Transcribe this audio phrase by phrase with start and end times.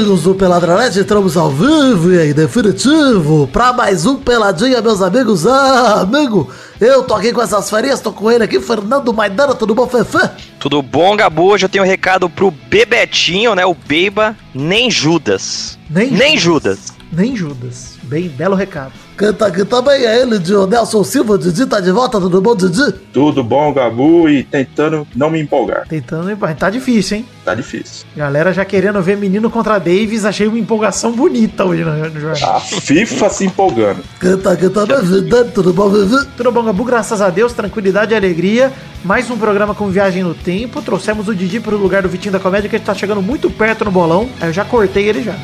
[0.00, 5.46] Amigos do Peladranete, entramos ao vivo e em definitivo pra mais um Peladinha, meus amigos.
[5.46, 6.48] Ah, amigo,
[6.80, 10.16] eu tô aqui com essas farias, tô com ele aqui, Fernando Maidana, tudo bom, Fefe?
[10.58, 11.42] Tudo bom, Gabu?
[11.42, 13.66] Hoje eu tenho um recado pro Bebetinho, né?
[13.66, 15.78] O Beiba, nem Judas.
[15.90, 16.94] Nem, Nem Judas.
[17.12, 17.98] Nem Judas.
[18.04, 18.92] Bem, belo recado.
[19.20, 21.36] Canta aqui também é ele, Dionelson Silva.
[21.36, 22.90] Didi tá de volta, tudo bom, Didi?
[23.12, 24.30] Tudo bom, Gabu?
[24.30, 25.86] E tentando não me empolgar.
[25.86, 27.26] Tentando, mas tá difícil, hein?
[27.44, 28.06] Tá difícil.
[28.16, 32.56] Galera já querendo ver menino contra Davis, achei uma empolgação bonita hoje no, no jornal.
[32.56, 34.02] A FIFA se empolgando.
[34.18, 36.26] Canta aqui também, Vidani, tudo bom, Vivi?
[36.34, 36.82] Tudo bom, Gabu?
[36.82, 38.72] Graças a Deus, tranquilidade e alegria.
[39.04, 40.80] Mais um programa com viagem no tempo.
[40.80, 43.84] Trouxemos o Didi pro lugar do Vitinho da Comédia, que ele tá chegando muito perto
[43.84, 44.30] no bolão.
[44.40, 45.36] Aí eu já cortei ele já.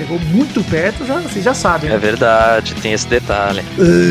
[0.00, 1.90] Chegou muito perto, já, vocês já sabem.
[1.90, 1.98] É né?
[1.98, 3.62] verdade, tem esse detalhe.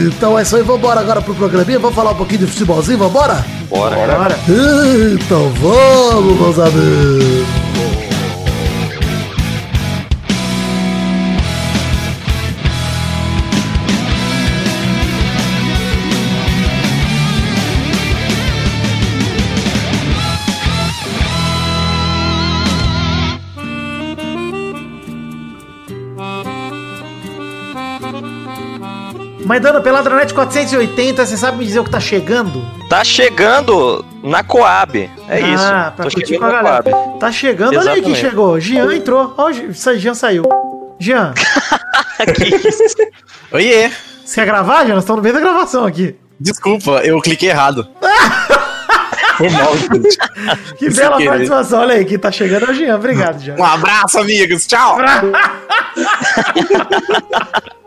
[0.05, 1.79] Então é isso aí, vambora agora pro programinha.
[1.79, 3.43] Vamos falar um pouquinho de futebolzinho, vambora?
[3.67, 3.95] Bora.
[3.95, 4.39] Bora.
[5.19, 7.68] Então vamos, meus amigos.
[29.45, 32.63] Maidana Peladranet 480, você sabe me dizer o que tá chegando?
[32.89, 35.09] Tá chegando na Coab.
[35.27, 35.63] É isso.
[35.63, 36.83] Ah, pra Tô curtir com a galera.
[36.83, 37.19] Coab.
[37.19, 38.19] Tá chegando, olha aí quem Exatamente.
[38.19, 38.59] chegou.
[38.59, 39.33] Jean entrou.
[39.37, 40.43] Ó, o Jean saiu.
[40.99, 41.33] Jean,
[42.35, 42.83] que isso?
[43.51, 43.89] Oiê!
[44.25, 44.95] você quer gravar, Jean?
[44.95, 46.15] Nós estamos no meio da gravação aqui.
[46.39, 47.87] Desculpa, eu cliquei errado.
[49.37, 50.17] Foi mal, gente.
[50.77, 51.29] Que bela querer.
[51.29, 51.79] participação.
[51.79, 52.95] Olha aí, quem tá chegando é o Jean.
[52.95, 53.55] Obrigado, Jean.
[53.57, 54.67] Um abraço, amigos.
[54.67, 54.97] Tchau!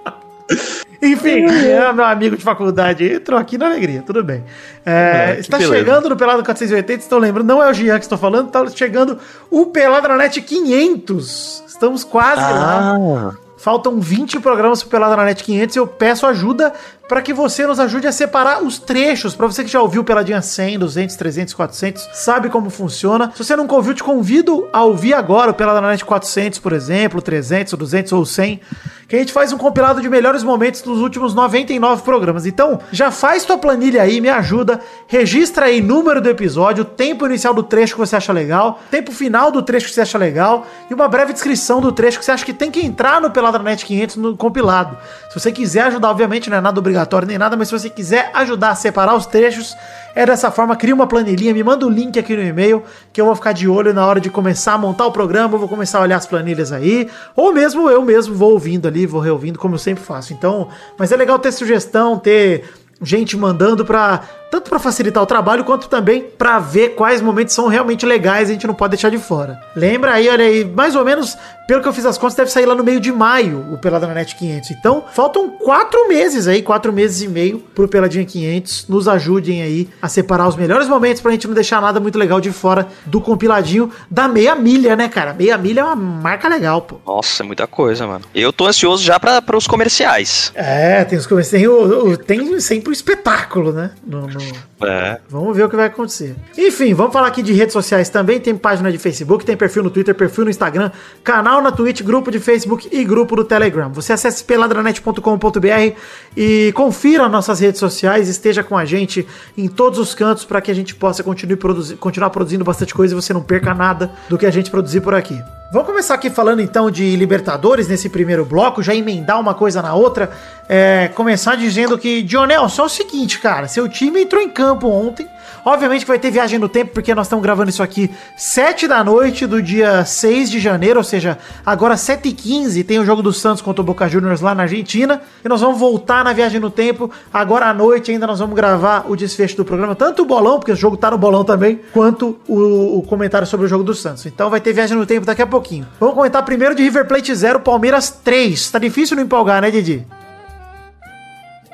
[1.02, 4.44] Enfim, Jean, meu amigo de faculdade, entrou aqui na alegria, tudo bem.
[4.86, 8.16] É, que está chegando no Pelado 480, estão lembrando, não é o Jean que estou
[8.16, 9.18] falando, está chegando
[9.50, 11.64] o Peladranet 500.
[11.66, 12.96] Estamos quase lá.
[12.96, 16.72] Ah, Faltam 20 programas pro Pelada na Net 500 e eu peço ajuda
[17.12, 19.34] para que você nos ajude a separar os trechos.
[19.34, 23.30] Para você que já ouviu Peladinha 100, 200, 300, 400, sabe como funciona.
[23.34, 27.74] Se você nunca ouviu, te convido a ouvir agora o Net 400, por exemplo, 300,
[27.74, 28.62] 200 ou 100,
[29.06, 32.46] que a gente faz um compilado de melhores momentos dos últimos 99 programas.
[32.46, 37.52] Então, já faz tua planilha aí, me ajuda, registra aí número do episódio, tempo inicial
[37.52, 40.94] do trecho que você acha legal, tempo final do trecho que você acha legal e
[40.94, 44.16] uma breve descrição do trecho que você acha que tem que entrar no Peladranet 500
[44.16, 44.96] no compilado.
[45.28, 48.30] Se você quiser ajudar, obviamente não é nada obrigatório nem nada, mas se você quiser
[48.34, 49.76] ajudar a separar os trechos,
[50.14, 52.82] é dessa forma, cria uma planilhinha, me manda o link aqui no e-mail,
[53.12, 55.68] que eu vou ficar de olho na hora de começar a montar o programa, vou
[55.68, 59.58] começar a olhar as planilhas aí, ou mesmo eu mesmo vou ouvindo ali, vou reouvindo,
[59.58, 60.32] como eu sempre faço.
[60.32, 60.68] Então,
[60.98, 62.64] mas é legal ter sugestão, ter
[63.00, 67.68] gente mandando pra tanto pra facilitar o trabalho quanto também pra ver quais momentos são
[67.68, 69.58] realmente legais, a gente não pode deixar de fora.
[69.74, 72.66] Lembra aí, olha aí, mais ou menos, pelo que eu fiz as contas, deve sair
[72.66, 74.70] lá no meio de maio o Pelada na Net 500.
[74.72, 78.88] Então, faltam quatro meses aí, quatro meses e meio pro Peladinha 500.
[78.88, 82.38] Nos ajudem aí a separar os melhores momentos pra gente não deixar nada muito legal
[82.38, 85.32] de fora do compiladinho da meia milha, né, cara?
[85.32, 86.96] Meia milha é uma marca legal, pô.
[87.06, 88.22] nossa, é muita coisa, mano.
[88.34, 90.52] Eu tô ansioso já pra, pros comerciais.
[90.54, 91.50] É, tem os começos.
[91.50, 93.92] Tem, o, o- tem sempre o espetáculo, né?
[94.06, 94.41] No, no-
[94.82, 95.18] É.
[95.28, 96.34] Vamos ver o que vai acontecer.
[96.58, 98.40] Enfim, vamos falar aqui de redes sociais também.
[98.40, 100.90] Tem página de Facebook, tem perfil no Twitter, perfil no Instagram,
[101.22, 103.90] canal na Twitch, grupo de Facebook e grupo do Telegram.
[103.92, 105.96] Você acesse peladranet.com.br
[106.36, 109.26] e confira nossas redes sociais, esteja com a gente
[109.56, 113.14] em todos os cantos para que a gente possa continue produzi- continuar produzindo bastante coisa
[113.14, 115.38] e você não perca nada do que a gente produzir por aqui.
[115.72, 119.94] Vamos começar aqui falando então de Libertadores nesse primeiro bloco, já emendar uma coisa na
[119.94, 120.30] outra.
[120.68, 125.26] É, começar dizendo que, Dionel, só o seguinte, cara, seu time entrou em campo ontem.
[125.64, 129.02] Obviamente que vai ter viagem no tempo, porque nós estamos gravando isso aqui 7 da
[129.04, 133.62] noite do dia 6 de janeiro, ou seja, agora 7h15 tem o jogo do Santos
[133.62, 135.22] contra o Boca Juniors lá na Argentina.
[135.44, 137.10] E nós vamos voltar na viagem no tempo.
[137.32, 140.72] Agora à noite ainda nós vamos gravar o desfecho do programa, tanto o bolão, porque
[140.72, 144.26] o jogo tá no bolão também, quanto o, o comentário sobre o jogo do Santos.
[144.26, 145.86] Então vai ter viagem no tempo daqui a pouquinho.
[146.00, 148.70] Vamos comentar primeiro de River Plate 0, Palmeiras 3.
[148.70, 150.06] Tá difícil não empolgar, né, Didi?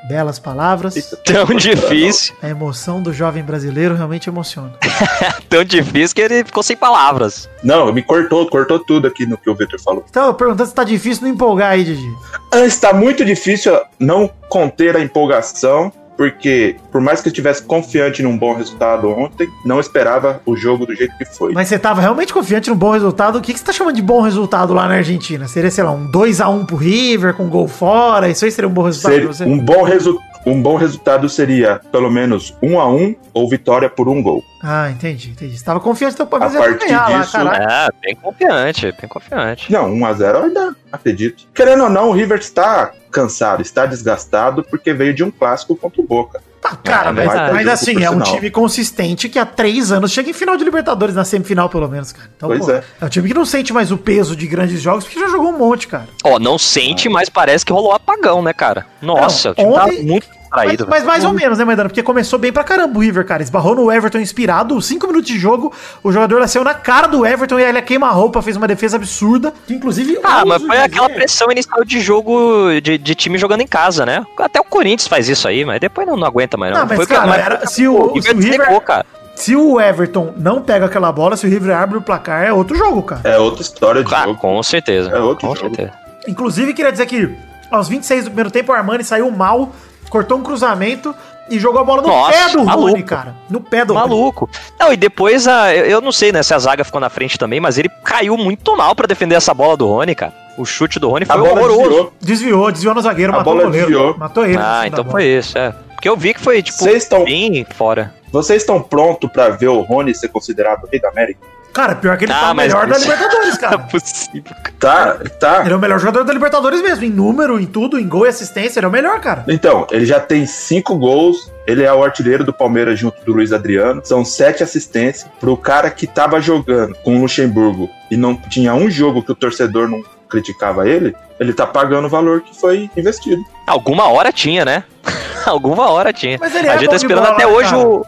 [0.09, 0.95] Belas palavras.
[1.23, 4.73] Tão difícil, A emoção do jovem brasileiro realmente emociona.
[5.47, 7.47] tão difícil que ele ficou sem palavras.
[7.63, 10.03] Não, me cortou, cortou tudo aqui no que o Victor falou.
[10.09, 12.11] Então, perguntando se tá difícil não empolgar aí, Didi.
[12.51, 18.21] Ah, Está muito difícil não conter a empolgação, porque por mais que eu estivesse confiante
[18.21, 21.53] num bom resultado ontem, não esperava o jogo do jeito que foi.
[21.53, 23.37] Mas você tava realmente confiante no bom resultado.
[23.37, 25.47] O que, que você tá chamando de bom resultado lá na Argentina?
[25.47, 28.27] Seria, sei lá, um 2x1 pro River, com gol fora?
[28.27, 29.45] Isso aí seria um bom resultado Ser pra você?
[29.45, 30.28] um bom resultado.
[30.49, 34.43] Um bom resultado seria pelo menos um a um ou vitória por um gol.
[34.61, 35.57] Ah, entendi, entendi.
[35.57, 37.63] Você tava confiante então pra A fazer partir ganhar lá, disso- caralho.
[37.71, 39.71] É, bem confiante, bem confiante.
[39.71, 41.45] Não, 1 a 0 eu ainda acredito.
[41.53, 46.01] Querendo ou não, o River está cansado, está desgastado porque veio de um clássico contra
[46.01, 46.41] o Boca.
[46.61, 50.29] Tá, cara, É, mas, mas assim, é um time consistente que há três anos chega
[50.29, 52.29] em final de Libertadores, na semifinal pelo menos, cara.
[52.35, 52.83] Então, Pois pô, é.
[52.99, 55.49] é um time que não sente mais o peso de grandes jogos, porque já jogou
[55.51, 56.09] um monte, cara.
[56.21, 58.85] Ó, não sente, mas parece que rolou apagão, né, cara?
[59.01, 60.87] Nossa, Não, o time ontem- tá muito Mas, traído.
[60.89, 61.89] mas mais ou menos, né, Maidana?
[61.89, 63.43] Porque começou bem pra caramba o River, cara.
[63.43, 65.71] Esbarrou no Everton inspirado, cinco minutos de jogo,
[66.03, 69.53] o jogador nasceu na cara do Everton e ele queima-roupa, fez uma defesa absurda.
[69.67, 70.19] Que inclusive.
[70.23, 74.05] Ah, mas foi dizer- aquela pressão inicial de jogo de, de time jogando em casa,
[74.05, 74.25] né?
[74.39, 76.79] Até o Corinthians faz isso aí, mas depois não, não aguenta mais, não.
[76.81, 79.05] Não, mas, foi cara, era- se o- River se o River- cara.
[79.35, 82.75] Se o Everton não pega aquela bola, se o River abre o placar, é outro
[82.75, 83.21] jogo, cara.
[83.23, 84.35] É outra história de Ah, jogo.
[84.39, 85.11] com certeza.
[85.11, 85.67] É outro com jogo.
[85.75, 85.93] certeza.
[86.27, 87.33] Inclusive, queria dizer que
[87.71, 89.71] aos 26 do primeiro tempo, o Armani saiu mal,
[90.09, 91.13] cortou um cruzamento
[91.49, 93.03] e jogou a bola no Nossa, pé do Rony, maluco.
[93.03, 93.35] cara.
[93.49, 94.07] No pé do Rony.
[94.09, 94.49] Maluco.
[94.79, 97.59] Não, e depois, a, eu, não sei né, se a zaga ficou na frente também,
[97.59, 100.33] mas ele caiu muito mal pra defender essa bola do Rony, cara.
[100.57, 101.79] O chute do Rony A foi bola horroroso.
[101.89, 102.13] desviou.
[102.21, 103.87] Desviou, desviou no zagueiro, A matou o bola goleiro.
[103.87, 104.17] desviou.
[104.17, 104.57] Matou ele.
[104.61, 105.73] Ah, então foi isso, é.
[105.93, 108.13] Porque eu vi que foi, tipo, Vocês estão bem fora.
[108.31, 111.39] vocês estão prontos pra ver o Rony ser considerado o rei da América?
[111.73, 113.77] Cara, pior que ele Ah, tá o mas melhor da isso- Libertadores, Não é cara.
[113.79, 114.55] possível.
[114.79, 115.61] Tá, tá.
[115.63, 118.29] Ele é o melhor jogador da Libertadores mesmo, em número, em tudo, em gol e
[118.29, 119.43] assistência, ele é o melhor, cara.
[119.47, 121.51] Então, ele já tem cinco gols.
[121.67, 124.01] Ele é o artilheiro do Palmeiras junto do Luiz Adriano.
[124.03, 125.29] São sete assistências.
[125.39, 129.35] Pro cara que tava jogando com o Luxemburgo e não tinha um jogo que o
[129.35, 133.41] torcedor não criticava ele, ele tá pagando o valor que foi investido.
[133.67, 134.83] Alguma hora tinha, né?
[135.45, 136.37] Alguma hora tinha.
[136.39, 137.87] Mas ele a é gente bom tá esperando bola, até hoje cara.
[137.87, 138.05] o.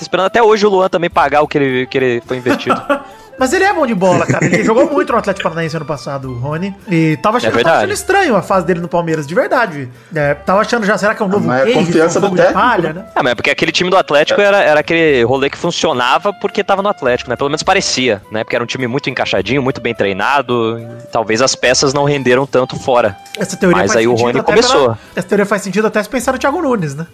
[0.00, 2.80] Esperando até hoje o Luan também pagar o que ele, que ele foi investido.
[3.38, 4.44] Mas ele é bom de bola, cara.
[4.44, 6.74] Ele jogou muito no Atlético Paranaense ano passado, o Rony.
[6.88, 7.72] E tava achando, É verdade.
[7.72, 9.88] tava achando estranho a fase dele no Palmeiras, de verdade.
[10.12, 12.36] É, tava achando já, será que é um novo Mas é Keires, confiança um do
[12.36, 13.04] técnico, palha, né?
[13.14, 16.64] É, mas é porque aquele time do Atlético era, era aquele rolê que funcionava porque
[16.64, 17.36] tava no Atlético, né?
[17.36, 18.42] Pelo menos parecia, né?
[18.42, 20.76] Porque era um time muito encaixadinho, muito bem treinado.
[20.80, 23.16] e talvez as peças não renderam tanto fora.
[23.38, 24.98] Essa teoria Mas faz aí o sentido Rony começou.
[25.14, 27.06] Essa teoria faz sentido até se pensar no Thiago Nunes, né?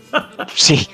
[0.56, 0.86] Sim.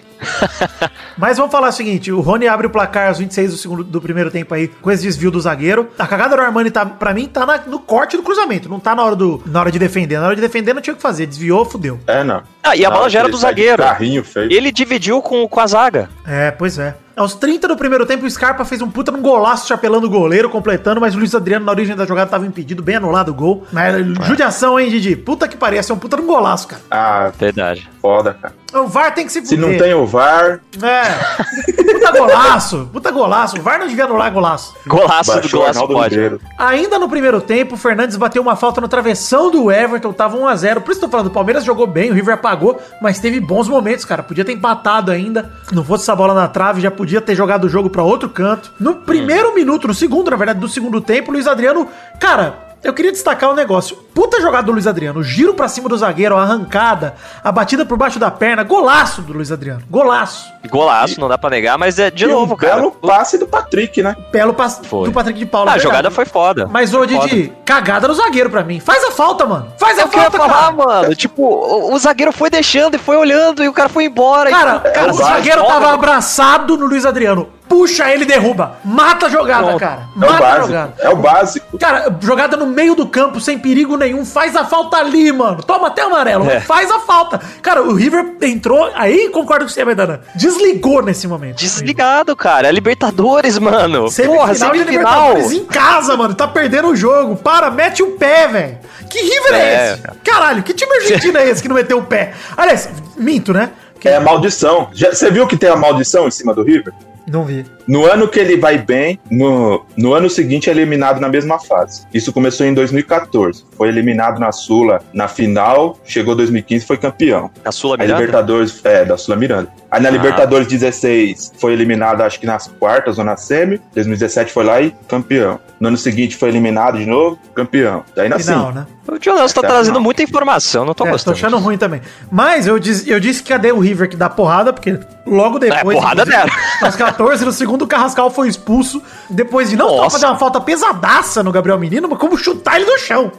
[1.16, 4.00] Mas vamos falar o seguinte: o Rony abre o placar aos 26 do, segundo, do
[4.00, 5.88] primeiro tempo aí, com esse desvio do zagueiro.
[5.98, 8.68] A cagada do Armani, tá, pra mim, tá na- no corte do cruzamento.
[8.68, 10.18] Não tá na hora, do, na hora de defender.
[10.18, 11.26] Na hora de defender não tinha o que fazer.
[11.26, 11.98] Desviou, fudeu.
[12.06, 12.42] É, não.
[12.62, 13.82] Ah, e a Na bola já era do zagueiro.
[13.82, 14.52] Carrinho feio.
[14.52, 16.08] Ele dividiu com, com a zaga.
[16.26, 16.94] É, pois é.
[17.20, 20.48] Aos 30 do primeiro tempo, o Scarpa fez um puta num golaço chapelando o goleiro,
[20.48, 23.66] completando, mas o Luiz Adriano, na origem da jogada, tava impedido, bem anulado o gol.
[23.70, 23.94] Mas
[24.26, 25.14] judiação, hein, Didi?
[25.16, 26.80] Puta que parece, é um puta num golaço, cara.
[26.90, 27.90] Ah, Verdade.
[28.00, 28.54] foda, cara.
[28.72, 29.68] O VAR tem que se Se fuder.
[29.72, 31.82] não tem o VAR, É.
[31.92, 33.58] Puta golaço, puta golaço.
[33.58, 34.74] O VAR não devia anular golaço.
[34.86, 36.14] Golaço do baixou o golaço pode.
[36.14, 36.40] Ribeiro.
[36.56, 40.80] Ainda no primeiro tempo, o Fernandes bateu uma falta no travessão do Everton, tava 1x0.
[40.82, 43.40] Por isso que eu tô falando, o Palmeiras jogou bem, o River apagou, mas teve
[43.40, 44.22] bons momentos, cara.
[44.22, 45.50] Podia ter empatado ainda.
[45.68, 48.28] Se não fosse essa bola na trave, já podia ter jogado o jogo pra outro
[48.28, 48.72] canto.
[48.78, 51.88] No primeiro minuto, no segundo, na verdade, do segundo tempo, o Luiz Adriano,
[52.20, 52.68] cara.
[52.82, 53.98] Eu queria destacar um negócio.
[54.14, 55.20] Puta jogada do Luiz Adriano.
[55.20, 58.62] O giro pra cima do zagueiro, a arrancada, a batida por baixo da perna.
[58.64, 59.82] Golaço do Luiz Adriano.
[59.88, 60.50] Golaço.
[60.68, 62.76] Golaço, não dá pra negar, mas é de e novo, um cara.
[62.76, 64.14] belo passe do Patrick, né?
[64.30, 65.06] Pelo pass Foi.
[65.08, 65.70] do Patrick de Paula.
[65.70, 66.66] Ah, a jogada foi foda.
[66.70, 68.78] Mas, ô, Didi, cagada no zagueiro pra mim.
[68.80, 69.68] Faz a falta, mano.
[69.78, 70.86] Faz a É o que eu ia falta, falar, cara.
[71.02, 71.14] mano.
[71.14, 74.50] Tipo, o, o zagueiro foi deixando e foi olhando e o cara foi embora.
[74.50, 77.48] e, Cara, cara, o vai, zagueiro tava abraçado no Luiz Adriano.
[77.68, 78.78] Puxa ele e derruba.
[78.84, 79.78] Mata a jogada, Pronto.
[79.78, 80.00] cara.
[80.00, 80.66] É o Mata a básico.
[80.66, 80.92] jogada.
[80.98, 81.78] É o básico.
[81.78, 84.09] Cara, jogada no meio do campo, sem perigo nenhum.
[84.24, 85.62] Faz a falta ali, mano.
[85.62, 86.48] Toma até amarelo.
[86.50, 86.60] É.
[86.60, 87.40] Faz a falta.
[87.62, 88.90] Cara, o River entrou.
[88.94, 90.20] Aí concordo com você, Maidana.
[90.34, 91.56] Desligou nesse momento.
[91.58, 92.68] Desligado, cara.
[92.68, 94.08] É Libertadores, mano.
[94.08, 94.86] Semifinal Porra, de semifinal.
[95.28, 96.34] Libertadores em casa, mano.
[96.34, 97.36] Tá perdendo o jogo.
[97.36, 98.78] Para, mete o pé, velho.
[99.08, 100.02] Que River é, É, esse?
[100.24, 102.32] Caralho, que time argentino é esse que não meteu o pé?
[102.56, 103.70] Aliás, minto, né?
[103.98, 104.88] Que- É a maldição.
[104.92, 106.92] Já- Você viu que tem a maldição em cima do River?
[107.30, 107.64] Não vi.
[107.86, 112.04] No ano que ele vai bem, no, no ano seguinte é eliminado na mesma fase.
[112.12, 113.64] Isso começou em 2014.
[113.76, 117.50] Foi eliminado na Sula na final, chegou 2015 foi campeão.
[117.64, 118.20] A Sula A Miranda?
[118.20, 119.70] Libertadores, é, da Sula Miranda.
[119.90, 120.12] Aí na Ah.
[120.12, 123.80] Libertadores 16 foi eliminado, acho que nas quartas ou na semi.
[123.94, 125.58] 2017 foi lá e campeão.
[125.80, 128.04] No ano seguinte foi eliminado de novo, campeão.
[128.14, 128.78] Daí na Final, assim.
[128.78, 128.86] né?
[129.08, 130.02] O Tio Nelson tá a trazendo final.
[130.02, 131.36] muita informação, não tô É, tô gostando.
[131.36, 132.00] achando ruim também.
[132.30, 135.96] Mas eu, diz, eu disse que cadê o River que dá porrada, porque logo depois.
[135.96, 136.48] É, porrada dela.
[136.82, 139.02] Aos 14, no segundo, o Carrascal foi expulso.
[139.28, 142.84] Depois de não só fazer uma falta pesadaça no Gabriel Menino, mas como chutar ele
[142.84, 143.32] no chão.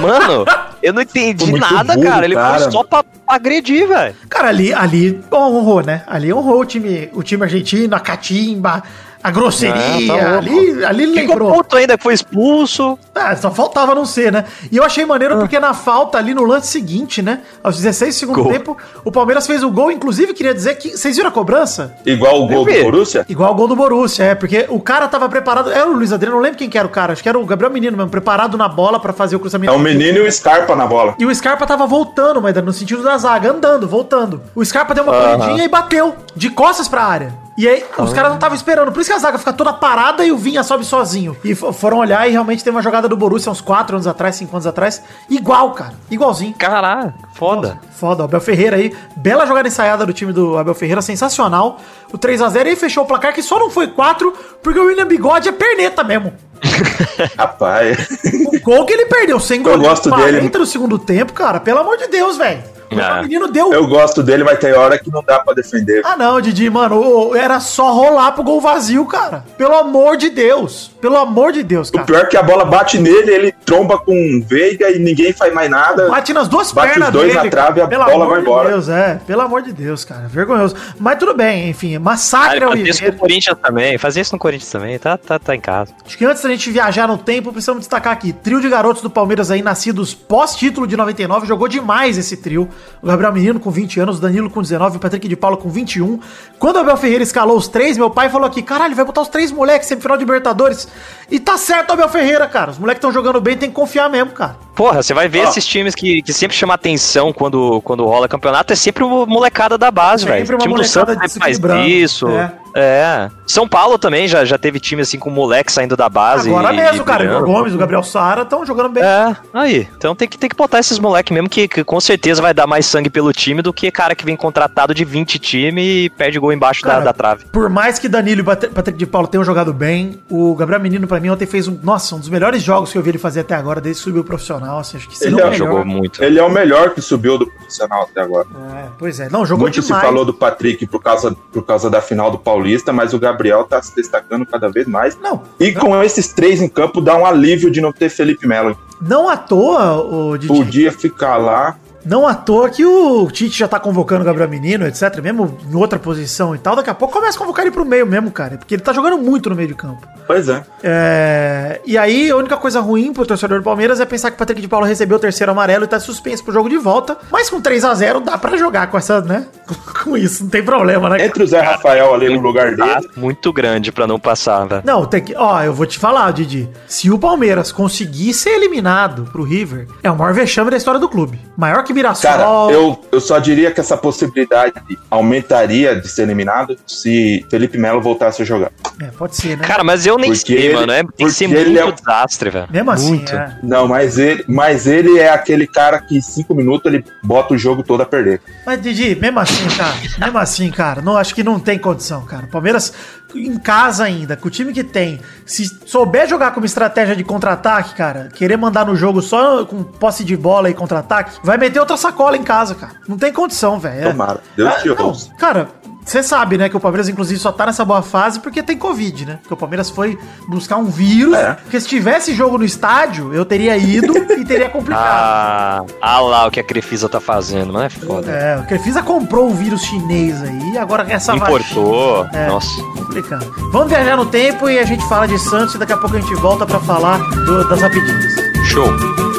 [0.00, 0.44] Mano,
[0.82, 2.24] eu não entendi nada, burro, cara.
[2.24, 2.58] Ele cara.
[2.62, 4.14] foi só pra agredir, velho.
[4.28, 5.91] Cara, ali, ali honrou, né?
[6.06, 8.82] Ali honrou o time, o time argentino, a catimba,
[9.22, 11.52] A grosseria, Ah, tá ali, ali ele Ficou lembrou.
[11.54, 12.98] puto ainda que foi expulso.
[13.14, 14.44] Ah, só faltava não ser, né?
[14.70, 17.40] E eu achei maneiro porque na falta ali no lance seguinte, né?
[17.62, 18.52] Aos 16 segundos do Gol.
[18.52, 19.92] tempo, o Palmeiras fez o gol.
[19.92, 20.96] Inclusive, queria dizer que.
[20.96, 21.94] Vocês viram a cobrança?
[22.04, 22.72] Igual o gol do.
[22.82, 23.24] Borussia?
[23.28, 25.70] Igual o gol do Borussia, é, porque o cara tava preparado.
[25.70, 27.44] Era o Luiz Adriano, não lembro quem que era o cara, acho que era o
[27.46, 29.72] Gabriel Menino mesmo, preparado na bola pra fazer o É cruzamento.
[29.72, 31.14] o menino e o Scarpa na bola.
[31.18, 34.42] E o Scarpa tava voltando, mas no sentido da zaga, andando, voltando.
[34.54, 37.41] O Scarpa deu uma corridinha e bateu, de costas pra área.
[37.56, 38.90] E aí, os caras não estavam esperando.
[38.92, 41.36] Por isso que a zaga fica toda parada e o Vinha sobe sozinho.
[41.44, 44.36] E fo- foram olhar e realmente teve uma jogada do Borussia uns 4 anos atrás,
[44.36, 45.02] 5 anos atrás.
[45.28, 45.92] Igual, cara.
[46.10, 46.54] Igualzinho.
[46.54, 47.78] Caralho, foda.
[47.92, 48.96] Foda, o Abel Ferreira aí.
[49.16, 51.78] Bela jogada ensaiada do time do Abel Ferreira, sensacional.
[52.12, 54.32] O 3x0 aí fechou o placar, que só não foi 4,
[54.62, 56.32] porque o William Bigode é perneta mesmo.
[57.36, 58.08] Rapaz.
[58.46, 60.50] O gol que ele perdeu sem gol gosto dele.
[60.52, 61.60] no segundo tempo, cara.
[61.60, 62.62] Pelo amor de Deus, velho.
[62.94, 63.20] Ah.
[63.20, 66.02] O menino deu Eu gosto dele, mas tem hora que não dá pra defender.
[66.04, 67.00] Ah, não, Didi, mano,
[67.30, 69.42] o- era só rolar pro gol vazio, cara.
[69.56, 70.90] Pelo amor de Deus.
[71.00, 72.04] Pelo amor de Deus, O cara.
[72.04, 75.54] pior é que a bola bate nele, ele tromba com o Veiga e ninguém faz
[75.54, 76.06] mais nada.
[76.10, 78.40] Bate nas duas Bate pernas os dois na trave e a Pelo bola amor vai
[78.40, 78.68] de embora.
[78.68, 79.20] Deus, é.
[79.26, 80.28] Pelo amor de Deus, cara.
[80.28, 80.76] Vergonhoso.
[81.00, 81.96] Mas tudo bem, enfim.
[81.96, 83.12] Ah, Massacre ele ao fazia isso no.
[83.14, 83.96] Corinthians também.
[83.96, 84.98] Fazia isso no Corinthians também.
[84.98, 85.94] Tá, tá, tá em casa.
[86.06, 88.32] Acho que antes da gente viajar no tempo, precisamos destacar aqui.
[88.32, 91.46] Trio de garotos do Palmeiras aí, nascidos pós-título de 99.
[91.46, 92.68] Jogou demais esse trio.
[93.02, 95.68] O Gabriel Menino com 20 anos, o Danilo com 19, o Patrick de Paulo com
[95.68, 96.20] 21.
[96.58, 99.28] Quando o Abel Ferreira escalou os três, meu pai falou aqui, caralho, vai botar os
[99.28, 100.88] três moleques semifinal de Libertadores.
[101.30, 102.70] E tá certo, Abel Ferreira, cara.
[102.70, 104.56] Os moleques estão jogando bem, tem que confiar mesmo, cara.
[104.74, 105.48] Porra, você vai ver Ó.
[105.50, 109.76] esses times que, que sempre chamam atenção quando, quando rola campeonato, é sempre o molecada
[109.76, 110.48] da base, Sempre velho.
[110.50, 112.28] uma O time do molecada Santos sempre faz isso.
[112.28, 112.52] é.
[112.74, 113.28] É.
[113.46, 116.48] São Paulo também já, já teve time assim com moleque saindo da base.
[116.48, 117.38] Agora e- mesmo, e cara.
[117.38, 119.02] O Gomes, o Gabriel Sara estão jogando bem.
[119.02, 119.86] É, aí.
[119.94, 122.66] Então tem que, tem que botar esses moleques mesmo que, que com certeza vai dar
[122.66, 126.38] mais sangue pelo time do que cara que vem contratado de 20 time e perde
[126.38, 127.44] gol embaixo da, Cara, da trave.
[127.52, 131.06] Por mais que Danilo e Pat- Patrick de Paulo tenham jogado bem, o Gabriel Menino,
[131.06, 131.78] pra mim, ontem fez um.
[131.82, 134.22] Nossa, um dos melhores jogos que eu vi ele fazer até agora, desde que subiu
[134.22, 134.61] o profissional.
[134.78, 135.66] Assim, acho que Ele não é- o melhor.
[135.68, 136.22] Jogou muito.
[136.24, 138.46] Ele é o melhor que subiu do profissional até agora.
[138.76, 140.00] É, pois é, não, jogou Muito demais.
[140.02, 143.64] se falou do Patrick por causa, por causa da final do Paulista, mas o Gabriel
[143.64, 145.16] tá se destacando cada vez mais.
[145.20, 148.76] Não, E com esses três em campo dá um alívio de não ter Felipe Melo.
[149.00, 151.76] não à toa, o Didi, Podia ficar lá.
[152.04, 155.74] Não à toa que o Tite já tá convocando o Gabriel Menino, etc, mesmo em
[155.76, 158.56] outra posição e tal, daqui a pouco começa a convocar ele pro meio mesmo, cara,
[158.58, 160.06] porque ele tá jogando muito no meio de campo.
[160.26, 160.62] Pois é.
[160.82, 164.38] É, E aí, a única coisa ruim pro torcedor do Palmeiras é pensar que o
[164.38, 167.16] Patrick de Paulo recebeu o terceiro amarelo e tá suspenso pro jogo de volta.
[167.30, 169.46] Mas com 3 a 0 dá pra jogar com essa, né?
[170.04, 171.24] Com isso, não tem problema, né?
[171.24, 173.08] Entre o Zé Rafael ali no lugar dele.
[173.16, 174.82] muito grande pra não passar, velho.
[174.84, 175.34] Não, tem que.
[175.36, 176.68] Ó, eu vou te falar, Didi.
[176.88, 181.08] Se o Palmeiras conseguir ser eliminado pro River, é o maior vexame da história do
[181.08, 181.40] clube.
[181.56, 182.30] Maior que Mirassol.
[182.30, 184.74] Cara, eu, eu só diria que essa possibilidade
[185.10, 188.70] aumentaria de ser eliminado se Felipe Melo voltasse a jogar.
[189.00, 189.64] É, pode ser, né?
[189.64, 190.92] Cara, mas eu nem Porque sei, ele- mano.
[190.92, 192.68] É, tem que ser porque ele muito é um- desastre, velho.
[192.70, 193.34] Mesmo assim, Muito.
[193.34, 193.58] é.
[193.62, 197.58] Não, mas ele, mas ele é aquele cara que em cinco minutos ele bota o
[197.58, 198.40] jogo todo a perder.
[198.66, 202.46] Mas, Didi, mesmo assim, cara, mesmo assim, cara, não, acho que não tem condição, cara.
[202.46, 202.92] Palmeiras
[203.38, 207.94] em casa ainda, com o time que tem, se souber jogar como estratégia de contra-ataque,
[207.94, 211.96] cara, querer mandar no jogo só com posse de bola e contra-ataque, vai meter outra
[211.96, 212.92] sacola em casa, cara.
[213.08, 214.08] Não tem condição, velho.
[214.08, 214.10] É.
[214.10, 214.40] Tomara.
[214.56, 215.30] Deus Ah, te ouça.
[215.38, 215.68] Cara,
[216.04, 219.26] você sabe, né, que o Palmeiras, inclusive, só tá nessa boa fase porque tem Covid,
[219.26, 219.38] né?
[219.40, 220.18] Porque o Palmeiras foi
[220.48, 221.34] buscar um vírus.
[221.34, 221.54] É.
[221.54, 225.04] Porque se tivesse jogo no estádio, eu teria ido e teria complicado.
[225.04, 228.30] Ah, ah lá o que a Crefisa tá fazendo, mas é foda.
[228.30, 232.26] É, o Crefisa comprou o vírus chinês aí, agora essa Importou.
[232.32, 232.46] É.
[232.48, 232.82] Nossa.
[232.82, 233.52] complicado.
[233.72, 236.20] Vamos viajar no tempo e a gente fala de Santos e daqui a pouco a
[236.20, 238.34] gente volta pra falar do- das rapidinhas.
[238.66, 239.31] Show.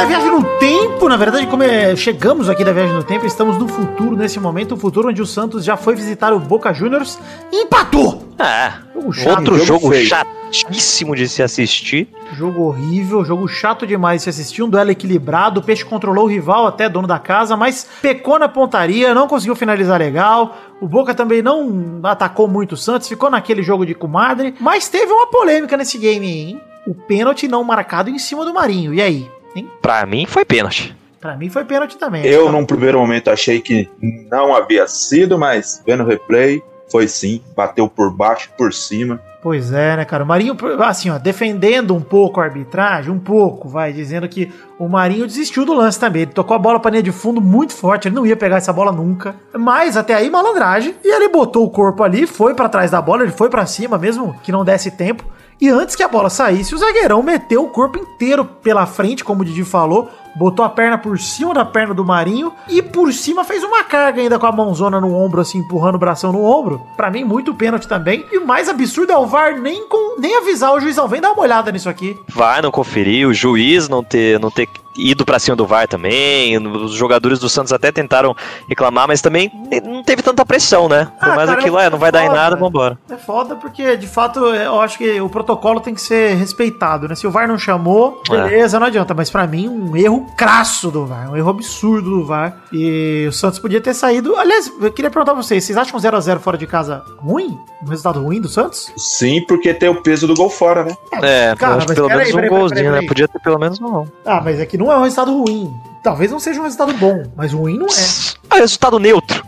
[0.00, 3.58] Da viagem no tempo, na verdade, como é, chegamos aqui da viagem no tempo, estamos
[3.58, 7.18] no futuro nesse momento, um futuro onde o Santos já foi visitar o Boca Juniors
[7.52, 8.26] e empatou.
[8.38, 8.72] É.
[8.94, 12.08] Jogo chato, Outro jogo jogo chatíssimo de se assistir.
[12.32, 16.28] Jogo horrível, jogo chato demais de se assistir, um duelo equilibrado, o Peixe controlou o
[16.28, 21.14] rival, até dono da casa, mas pecou na pontaria, não conseguiu finalizar legal, o Boca
[21.14, 25.76] também não atacou muito o Santos, ficou naquele jogo de comadre, mas teve uma polêmica
[25.76, 26.60] nesse game hein?
[26.86, 29.39] O pênalti não marcado em cima do Marinho, e aí?
[29.54, 29.68] Hein?
[29.80, 30.96] Pra mim foi pênalti.
[31.20, 32.24] Pra mim foi pênalti também.
[32.24, 33.88] Eu, num primeiro momento, achei que
[34.30, 39.20] não havia sido, mas vendo o replay, Foi sim, bateu por baixo, por cima.
[39.42, 40.24] Pois é, né, cara?
[40.24, 44.86] O Marinho, assim, ó, defendendo um pouco a arbitragem, um pouco, vai, dizendo que o
[44.86, 46.22] Marinho desistiu do lance também.
[46.22, 48.72] Ele tocou a bola pra linha de fundo muito forte, ele não ia pegar essa
[48.72, 49.34] bola nunca.
[49.56, 50.94] Mas até aí, malandragem.
[51.02, 53.96] E ele botou o corpo ali, foi para trás da bola, ele foi para cima,
[53.96, 55.24] mesmo que não desse tempo.
[55.60, 59.42] E antes que a bola saísse, o zagueirão meteu o corpo inteiro pela frente, como
[59.42, 63.44] o Didi falou, botou a perna por cima da perna do Marinho e por cima
[63.44, 66.80] fez uma carga ainda com a mãozona no ombro, assim, empurrando o bração no ombro.
[66.96, 68.24] Para mim, muito pênalti também.
[68.32, 71.06] E o mais absurdo é o VAR nem, com, nem avisar o juizão.
[71.06, 72.18] Vem dar uma olhada nisso aqui.
[72.28, 76.56] Vai não conferir, o juiz não ter, não ter ido para cima do VAR também.
[76.58, 78.34] Os jogadores do Santos até tentaram
[78.68, 79.50] reclamar, mas também
[79.84, 81.10] não teve tanta pressão, né?
[81.20, 82.98] Foi ah, mais cara, aquilo, é, não vai foda, dar em nada, vambora.
[83.10, 87.14] É foda porque, de fato, eu acho que o protocolo tem que ser respeitado, né?
[87.14, 88.30] Se o VAR não chamou, é.
[88.30, 88.80] beleza, é.
[88.80, 89.14] não adianta.
[89.14, 92.56] Mas para mim, um erro crasso do VAR, um erro absurdo do VAR.
[92.72, 94.36] E o Santos podia ter saído.
[94.36, 97.58] Aliás, eu queria perguntar pra vocês: vocês acham um 0x0 fora de casa ruim?
[97.82, 98.92] Um resultado ruim do Santos?
[98.96, 100.96] Sim, porque tem o peso do gol fora, né?
[101.22, 103.08] É, cara, mas pelo menos aí, um peraí, golzinho, peraí, peraí, né?
[103.08, 104.06] Podia ter pelo menos um.
[104.24, 105.70] Ah, mas é que não é um resultado ruim.
[106.02, 108.56] Talvez não seja um resultado bom, mas ruim não é.
[108.56, 109.44] É resultado neutro.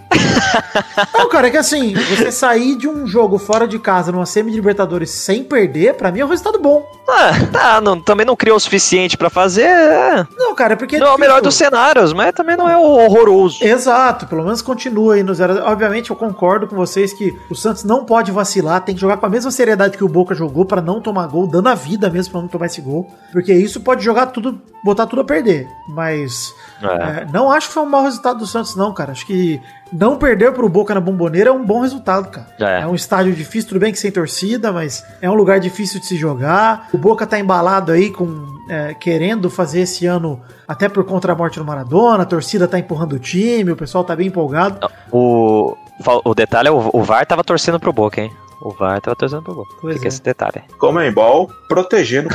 [1.15, 4.51] Não, cara, é que assim, você sair de um jogo fora de casa numa semi
[4.51, 6.87] de Libertadores sem perder, para mim é um resultado bom.
[7.09, 9.67] Ah, tá, não, também não criou o suficiente para fazer.
[9.67, 10.27] É.
[10.37, 10.99] Não, cara, é porque.
[10.99, 13.63] Não é o melhor dos cenários, mas também não é horroroso.
[13.63, 15.63] Exato, pelo menos continua aí no zero.
[15.65, 19.27] Obviamente, eu concordo com vocês que o Santos não pode vacilar, tem que jogar com
[19.27, 22.33] a mesma seriedade que o Boca jogou para não tomar gol, dando a vida mesmo
[22.33, 23.11] pra não tomar esse gol.
[23.33, 25.67] Porque isso pode jogar tudo, botar tudo a perder.
[25.89, 26.55] Mas.
[26.89, 27.21] É.
[27.23, 29.13] É, não acho que foi um mau resultado do Santos, não, cara.
[29.13, 29.61] Acho que
[29.93, 32.47] não perder pro Boca na Bomboneira é um bom resultado, cara.
[32.59, 32.83] É.
[32.83, 32.87] é.
[32.87, 36.17] um estádio difícil, tudo bem que sem torcida, mas é um lugar difícil de se
[36.17, 36.89] jogar.
[36.93, 41.37] O Boca tá embalado aí com é, querendo fazer esse ano até por contra a
[41.37, 44.89] morte do Maradona, a torcida tá empurrando o time, o pessoal tá bem empolgado.
[45.11, 45.77] O,
[46.25, 48.33] o detalhe é o, o VAR tava torcendo pro Boca, hein?
[48.61, 49.75] O VAR tava torcendo pro Boca.
[49.81, 50.09] Pois Fica é.
[50.09, 50.63] esse detalhe.
[50.79, 52.33] Comembol protegendo o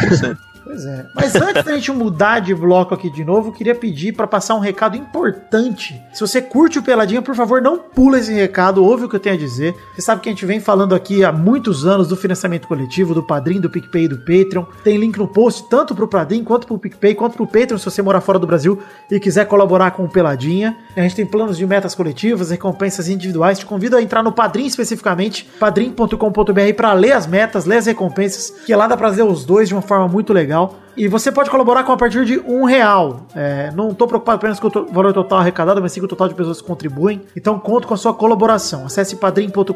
[0.68, 1.06] Pois é.
[1.16, 4.54] Mas antes da gente mudar de bloco aqui de novo, eu queria pedir para passar
[4.56, 6.00] um recado importante.
[6.14, 9.20] Se você curte o Peladinha, por favor, não pula esse recado, ouve o que eu
[9.20, 9.74] tenho a dizer.
[9.96, 13.24] Você sabe que a gente vem falando aqui há muitos anos do financiamento coletivo, do
[13.24, 14.66] Padrim, do PicPay e do Patreon.
[14.84, 18.02] Tem link no post, tanto pro Padrim, quanto pro PicPay, quanto pro Patreon, se você
[18.02, 18.78] morar fora do Brasil
[19.10, 20.76] e quiser colaborar com o Peladinha.
[20.98, 23.58] A gente tem planos de metas coletivas, recompensas individuais.
[23.58, 28.50] Te convido a entrar no Padrim especificamente, padrim.com.br para ler as metas, ler as recompensas,
[28.66, 30.57] que lá dá pra ler os dois de uma forma muito legal
[30.98, 33.28] E você pode colaborar com a partir de um real.
[33.36, 36.28] É, não estou preocupado apenas com o valor total arrecadado, mas sim com o total
[36.28, 37.22] de pessoas que contribuem.
[37.36, 38.84] Então conto com a sua colaboração.
[38.88, 39.72] Acesse padrim.com.br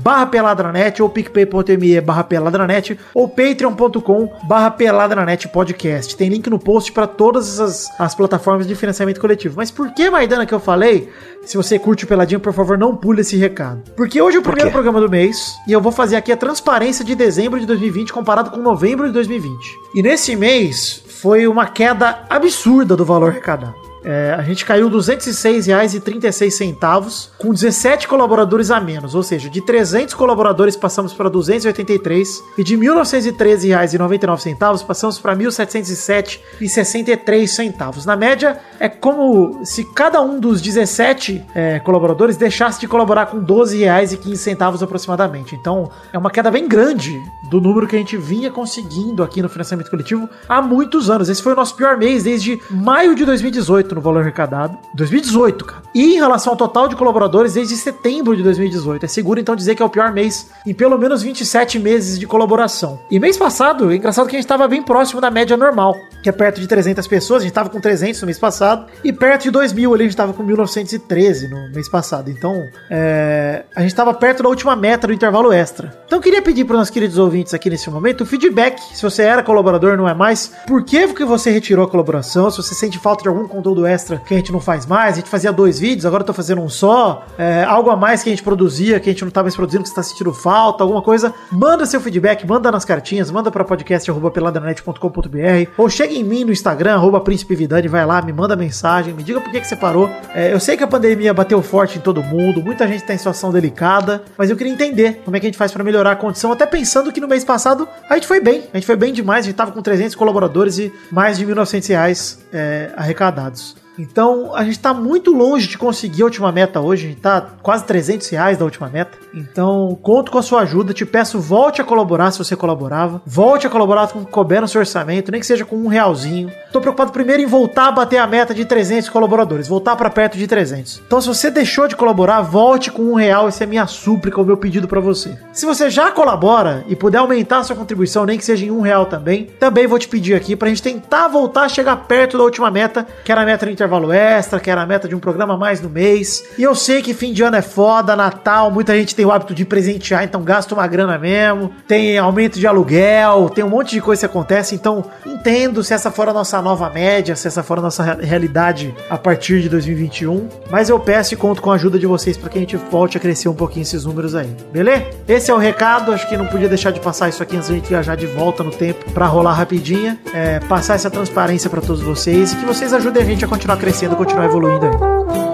[0.00, 6.16] barra peladranet ou picpay.me barra peladranet ou patreon.com barra peladranet podcast.
[6.16, 9.56] Tem link no post para todas as, as plataformas de financiamento coletivo.
[9.56, 11.08] Mas por que, Maidana, que eu falei?
[11.44, 13.82] Se você curte o Peladinho, por favor, não pule esse recado.
[13.96, 17.04] Porque hoje é o primeiro programa do mês e eu vou fazer aqui a transparência
[17.04, 19.79] de dezembro de 2020 comparado com novembro de 2020.
[19.94, 23.89] E nesse mês foi uma queda absurda do valor arrecadado.
[24.02, 30.14] É, a gente caiu R$ 206,36 com 17 colaboradores a menos, ou seja, de 300
[30.14, 38.06] colaboradores passamos para 283 e de R$ 1.913,99 passamos para R$ 1.707,63.
[38.06, 43.38] Na média, é como se cada um dos 17 é, colaboradores deixasse de colaborar com
[43.38, 45.54] R$ 12,15 aproximadamente.
[45.54, 49.48] Então, é uma queda bem grande do número que a gente vinha conseguindo aqui no
[49.48, 51.28] financiamento coletivo há muitos anos.
[51.28, 54.76] Esse foi o nosso pior mês desde maio de 2018 no valor arrecadado.
[54.94, 55.82] 2018, cara.
[55.94, 59.04] E em relação ao total de colaboradores, desde setembro de 2018.
[59.04, 62.26] É seguro então dizer que é o pior mês em pelo menos 27 meses de
[62.26, 63.00] colaboração.
[63.10, 66.28] E mês passado, é engraçado que a gente estava bem próximo da média normal, que
[66.28, 67.40] é perto de 300 pessoas.
[67.40, 68.86] A gente estava com 300 no mês passado.
[69.02, 72.30] E perto de 2 mil ali, a gente estava com 1913 no mês passado.
[72.30, 73.64] Então, é...
[73.74, 75.92] a gente estava perto da última meta do intervalo extra.
[76.06, 78.80] Então, eu queria pedir para os nossos queridos ouvintes aqui nesse momento o feedback.
[78.94, 80.52] Se você era colaborador, não é mais.
[80.66, 82.50] Por que, que você retirou a colaboração?
[82.50, 85.14] Se você sente falta de algum conteúdo conteúdo extra que a gente não faz mais.
[85.14, 87.24] A gente fazia dois vídeos, agora eu tô fazendo um só.
[87.38, 89.82] É, algo a mais que a gente produzia, que a gente não tá mais produzindo,
[89.82, 91.32] que você tá sentindo falta, alguma coisa.
[91.50, 96.94] Manda seu feedback, manda nas cartinhas, manda pra podcast.peladranet.com.br ou chega em mim no Instagram,
[96.94, 100.10] arroba Príncipe Vidani, vai lá, me manda mensagem, me diga por que, que você parou.
[100.34, 103.18] É, eu sei que a pandemia bateu forte em todo mundo, muita gente tá em
[103.18, 106.16] situação delicada, mas eu queria entender como é que a gente faz para melhorar a
[106.16, 109.12] condição, até pensando que no mês passado a gente foi bem, a gente foi bem
[109.12, 113.69] demais, a gente tava com 300 colaboradores e mais de 1.900 reais é, arrecadados.
[114.00, 117.06] Então a gente tá muito longe de conseguir a última meta hoje.
[117.06, 119.18] A gente tá quase 300 reais da última meta.
[119.34, 120.94] Então conto com a sua ajuda.
[120.94, 123.20] Te peço, volte a colaborar se você colaborava.
[123.26, 125.86] Volte a colaborar com o que couber no seu orçamento, nem que seja com um
[125.86, 126.50] realzinho.
[126.72, 130.38] Tô preocupado primeiro em voltar a bater a meta de 300 colaboradores, voltar para perto
[130.38, 131.02] de 300.
[131.06, 133.48] Então se você deixou de colaborar, volte com um real.
[133.48, 135.36] Essa é a minha súplica, o meu pedido para você.
[135.52, 138.80] Se você já colabora e puder aumentar a sua contribuição, nem que seja em um
[138.80, 142.44] real também, também vou te pedir aqui pra gente tentar voltar a chegar perto da
[142.44, 145.18] última meta, que era a meta do intervalo extra, que era a meta de um
[145.18, 146.44] programa mais no mês.
[146.58, 149.54] E eu sei que fim de ano é foda, Natal, muita gente tem o hábito
[149.54, 151.70] de presentear, então gasta uma grana mesmo.
[151.86, 156.10] Tem aumento de aluguel, tem um monte de coisa que acontece, então entendo se essa
[156.10, 160.48] for a nossa nova média, se essa for a nossa realidade a partir de 2021,
[160.70, 163.16] mas eu peço e conto com a ajuda de vocês para que a gente volte
[163.16, 164.54] a crescer um pouquinho esses números aí.
[164.72, 165.06] Beleza?
[165.28, 167.74] Esse é o recado, acho que não podia deixar de passar isso aqui antes da
[167.74, 172.02] gente viajar de volta no tempo para rolar rapidinha, é, passar essa transparência para todos
[172.02, 175.49] vocês e que vocês ajudem a gente a continuar crescendo, continuar evoluindo.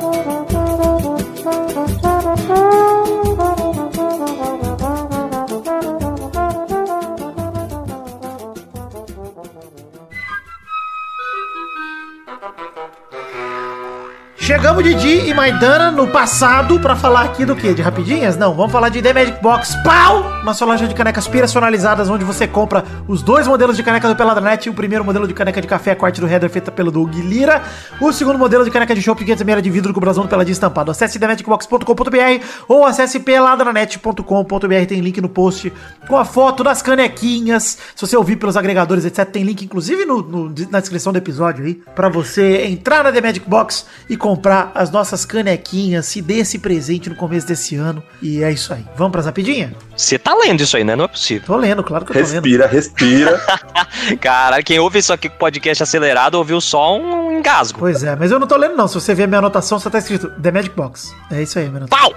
[14.46, 17.74] Chegamos Didi e Maidana no passado pra falar aqui do que?
[17.74, 18.36] De rapidinhas?
[18.36, 20.22] Não, vamos falar de The Magic Box Pau!
[20.40, 24.14] Uma sua loja de canecas personalizadas onde você compra os dois modelos de caneca do
[24.14, 24.70] Peladranet.
[24.70, 27.60] O primeiro modelo de caneca de café, a corte do header feita pelo Doug Lira.
[28.00, 30.52] O segundo modelo de caneca de chopp, 500 ml de vidro com brasão do Peladinho
[30.52, 30.92] estampado.
[30.92, 34.86] Acesse themagicbox.com.br ou acesse peladranet.com.br.
[34.86, 35.72] Tem link no post
[36.06, 37.78] com a foto das canequinhas.
[37.96, 41.64] Se você ouvir pelos agregadores, etc., tem link inclusive no, no- na descrição do episódio
[41.64, 44.35] aí pra você entrar na The Magic Box e comprar
[44.74, 48.02] as nossas canequinhas, se dê esse presente no começo desse ano.
[48.20, 48.84] E é isso aí.
[48.96, 49.72] Vamos pras rapidinhas?
[49.96, 50.96] Você tá lendo isso aí, né?
[50.96, 51.46] Não é possível.
[51.46, 52.44] Tô lendo, claro que eu tô lendo.
[52.44, 53.40] Respira, respira.
[54.20, 57.78] Cara, quem ouve isso aqui com podcast acelerado ouviu só um engasgo.
[57.78, 58.88] Pois é, mas eu não tô lendo não.
[58.88, 61.14] Se você ver a minha anotação, só tá escrito The Magic Box.
[61.30, 61.98] É isso aí, anotação.
[61.98, 62.12] Pau!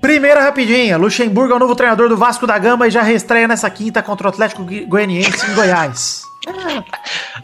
[0.00, 0.96] Primeira rapidinha.
[0.96, 4.28] Luxemburgo é o novo treinador do Vasco da Gama e já reestreia nessa quinta contra
[4.28, 6.22] o Atlético Goianiense em Goiás.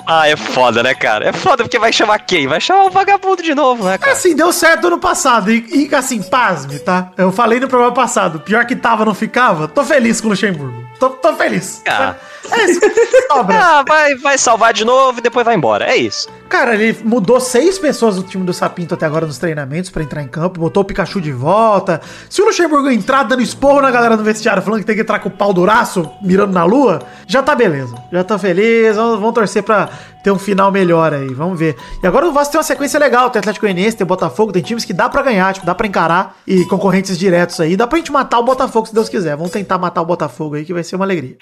[0.05, 1.29] Ah, é foda, né, cara?
[1.29, 2.47] É foda porque vai chamar quem?
[2.47, 4.13] Vai chamar o vagabundo de novo, né, cara?
[4.13, 5.51] Assim, deu certo ano passado.
[5.51, 7.13] E, e, assim, pasme, tá?
[7.17, 8.41] Eu falei no programa passado.
[8.41, 9.69] Pior que tava, não ficava.
[9.69, 10.82] Tô feliz com o Luxemburgo.
[11.03, 11.83] Tô, tô feliz.
[11.89, 12.15] Ah.
[12.49, 12.81] É isso.
[13.27, 13.57] Sobra.
[13.59, 15.85] Ah, vai, vai salvar de novo e depois vai embora.
[15.85, 16.29] É isso.
[16.49, 20.23] Cara, ele mudou seis pessoas do time do Sapinto até agora nos treinamentos pra entrar
[20.23, 22.01] em campo, botou o Pikachu de volta.
[22.31, 25.19] Se o Luxemburgo entrar dando esporro na galera do vestiário, falando que tem que entrar
[25.19, 27.97] com o pau duraço, mirando na lua, já tá beleza.
[28.13, 29.89] Já tá feliz, vamos, vamos torcer pra
[30.23, 31.77] ter um final melhor aí, vamos ver.
[32.03, 34.85] E agora o Vasco tem uma sequência legal, tem Atlético Goianiense, tem Botafogo, tem times
[34.85, 37.77] que dá pra ganhar, tipo, dá pra encarar e concorrentes diretos aí.
[37.77, 39.37] Dá pra gente matar o Botafogo se Deus quiser.
[39.37, 41.37] Vamos tentar matar o Botafogo aí que vai ser uma alegria.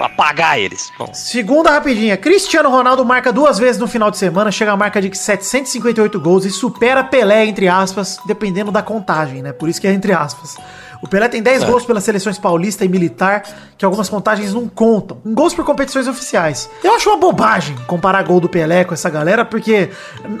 [0.00, 0.90] Apagar eles.
[0.98, 2.16] Bom, Segunda rapidinha.
[2.16, 6.44] Cristiano Ronaldo marca duas vezes no final de semana, chega a marca de 758 gols
[6.44, 9.52] e supera Pelé, entre aspas, dependendo da contagem, né?
[9.52, 10.56] Por isso que é entre aspas.
[11.04, 13.42] O Pelé tem 10 gols pelas seleções paulista e militar,
[13.76, 15.18] que algumas contagens não contam.
[15.22, 16.70] Em gols por competições oficiais.
[16.82, 19.90] Eu acho uma bobagem comparar gol do Pelé com essa galera, porque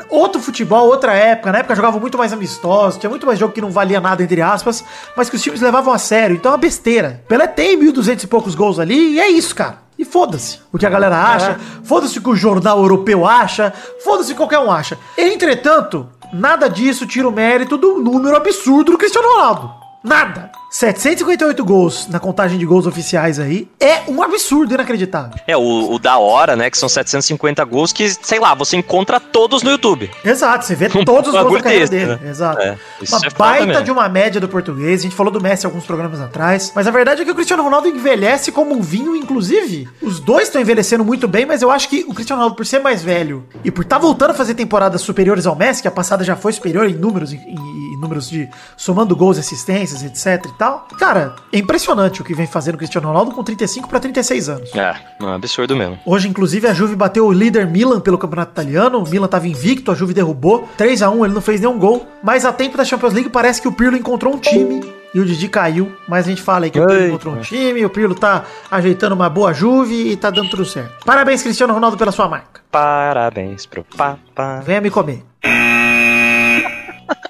[0.08, 3.60] outro futebol, outra época, na época jogavam muito mais amistosos, tinha muito mais jogo que
[3.60, 4.82] não valia nada, entre aspas,
[5.14, 6.34] mas que os times levavam a sério.
[6.34, 7.22] Então é uma besteira.
[7.28, 9.80] Pelé tem 1.200 e poucos gols ali e é isso, cara.
[9.98, 13.70] E foda-se o que a galera acha, foda-se o que o jornal europeu acha,
[14.02, 14.96] foda-se o que qualquer um acha.
[15.18, 19.83] Entretanto, nada disso tira o mérito do número absurdo do Cristiano Ronaldo.
[20.04, 20.52] Nada.
[20.78, 25.38] 758 gols na contagem de gols oficiais aí é um absurdo inacreditável.
[25.46, 26.68] é o, o da hora, né?
[26.68, 30.10] Que são 750 gols que, sei lá, você encontra todos no YouTube.
[30.24, 32.16] Exato, você vê todos os gols da carreira dele.
[32.16, 32.28] né?
[32.28, 32.60] Exato.
[32.60, 32.76] É,
[33.08, 33.84] uma é baita mesmo.
[33.84, 34.98] de uma média do português.
[34.98, 36.72] A gente falou do Messi alguns programas atrás.
[36.74, 39.88] Mas a verdade é que o Cristiano Ronaldo envelhece como um vinho, inclusive.
[40.02, 42.80] Os dois estão envelhecendo muito bem, mas eu acho que o Cristiano Ronaldo, por ser
[42.80, 46.24] mais velho e por estar voltando a fazer temporadas superiores ao Messi, que a passada
[46.24, 50.58] já foi superior em números, em, em- em números de somando gols, assistências, etc e
[50.58, 50.63] tal.
[50.98, 54.74] Cara, é impressionante o que vem fazendo o Cristiano Ronaldo com 35 para 36 anos.
[54.74, 55.98] É, um absurdo mesmo.
[56.04, 58.98] Hoje, inclusive, a Juve bateu o líder Milan pelo campeonato italiano.
[58.98, 60.68] O Milan tava invicto, a Juve derrubou.
[60.76, 62.06] 3 a 1 ele não fez nenhum gol.
[62.22, 64.82] Mas a tempo da Champions League parece que o Pirlo encontrou um time.
[65.14, 67.08] E o Didi caiu, mas a gente fala aí que o Pirlo Eita.
[67.08, 71.04] encontrou um time, o Pirlo tá ajeitando uma boa Juve e tá dando tudo certo.
[71.04, 72.62] Parabéns, Cristiano Ronaldo, pela sua marca.
[72.68, 74.60] Parabéns pro Papa.
[74.64, 75.24] Venha me comer.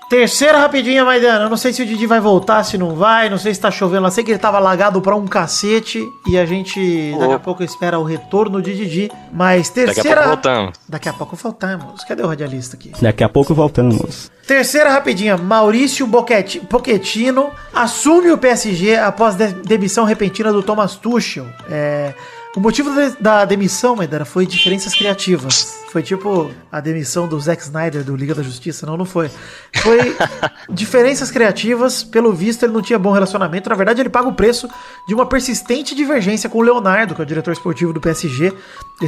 [0.08, 1.44] Terceira rapidinha, Maidana.
[1.46, 3.28] Eu não sei se o Didi vai voltar, se não vai.
[3.28, 4.06] Não sei se tá chovendo.
[4.06, 6.06] Eu sei que ele tava lagado pra um cacete.
[6.28, 9.10] E a gente daqui a pouco espera o retorno de Didi.
[9.32, 10.16] Mas Daqui a terceira.
[10.22, 10.72] pouco voltamos.
[10.88, 12.04] Daqui a pouco voltamos.
[12.04, 12.92] Cadê o radialista aqui?
[13.00, 14.30] Daqui a pouco voltamos.
[14.46, 15.36] Terceira rapidinha.
[15.36, 16.06] Maurício
[16.68, 21.46] Pochettino assume o PSG após de- demissão repentina do Thomas Tuchel.
[21.70, 22.14] É,
[22.56, 25.82] O motivo da- da demissão, Maidana, foi diferenças criativas.
[25.90, 28.84] Foi tipo a demissão do Zack Snyder do Liga da Justiça.
[28.86, 29.28] Não, não foi.
[29.76, 30.16] Foi
[30.70, 32.02] diferenças criativas.
[32.04, 33.68] Pelo visto, ele não tinha bom relacionamento.
[33.68, 34.68] Na verdade, ele paga o preço
[35.06, 38.46] de uma persistente divergência com o Leonardo, que é o diretor esportivo do PSG.
[38.46, 38.56] Eles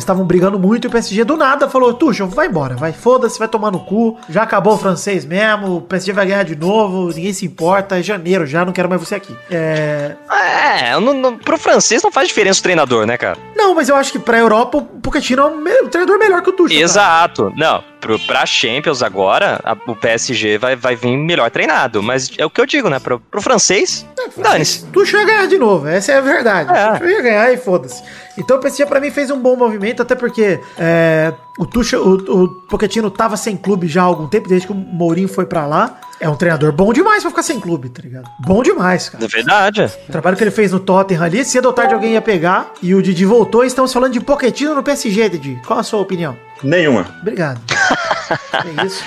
[0.02, 3.48] estavam brigando muito e o PSG do nada falou: Tuxo, vai embora, vai, foda-se, vai
[3.48, 4.16] tomar no cu.
[4.28, 8.02] Já acabou o francês mesmo, o PSG vai ganhar de novo, ninguém se importa, é
[8.02, 9.34] janeiro já, não quero mais você aqui.
[9.50, 13.35] É, É, não, não- pro francês não faz diferença o treinador, né, cara?
[13.56, 15.46] Não, mas eu acho que pra Europa o Pochettino é
[15.82, 16.76] um treinador melhor que o Tuchel.
[16.76, 16.84] cara.
[16.84, 17.52] Exato.
[17.56, 22.02] Não, pro, pra Champions agora, a- o PSG vai, vai vir melhor treinado.
[22.02, 22.98] Mas é o que eu digo, né?
[22.98, 24.06] Pro, pro francês,
[24.36, 24.84] dane-se.
[24.86, 26.70] Tuchel ia ganhar de novo, essa é a verdade.
[26.72, 26.92] É.
[26.92, 28.02] Tuchel ia ganhar e foda-se.
[28.38, 32.14] Então o PSG pra mim fez um bom movimento, até porque é, o Tuchel, o,
[32.44, 35.66] o Pochettino tava sem clube já há algum tempo, desde que o Mourinho foi pra
[35.66, 36.00] lá.
[36.18, 38.24] É um treinador bom demais pra ficar sem clube, tá ligado?
[38.40, 39.22] Bom demais, cara.
[39.24, 39.90] É verdade.
[40.08, 42.72] O trabalho que ele fez no Tottenham ali, cedo ou tarde alguém ia pegar.
[42.82, 45.60] E o Didi voltou e estamos falando de Pochettino no PSG, Didi.
[45.66, 46.34] Qual a sua opinião?
[46.62, 47.06] Nenhuma.
[47.20, 47.60] Obrigado.
[48.80, 49.02] é isso.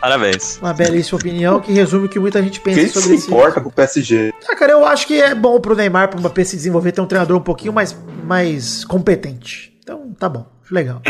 [0.00, 0.58] Parabéns.
[0.58, 3.26] Uma belíssima opinião que resume o que muita gente pensa Quem se sobre esse.
[3.26, 4.32] importa com o PSG?
[4.48, 7.06] Ah, cara, eu acho que é bom pro Neymar, pro Mbappé se desenvolver, ter um
[7.06, 9.72] treinador um pouquinho mais, mais competente.
[9.82, 10.46] Então, tá bom.
[10.70, 11.02] Legal.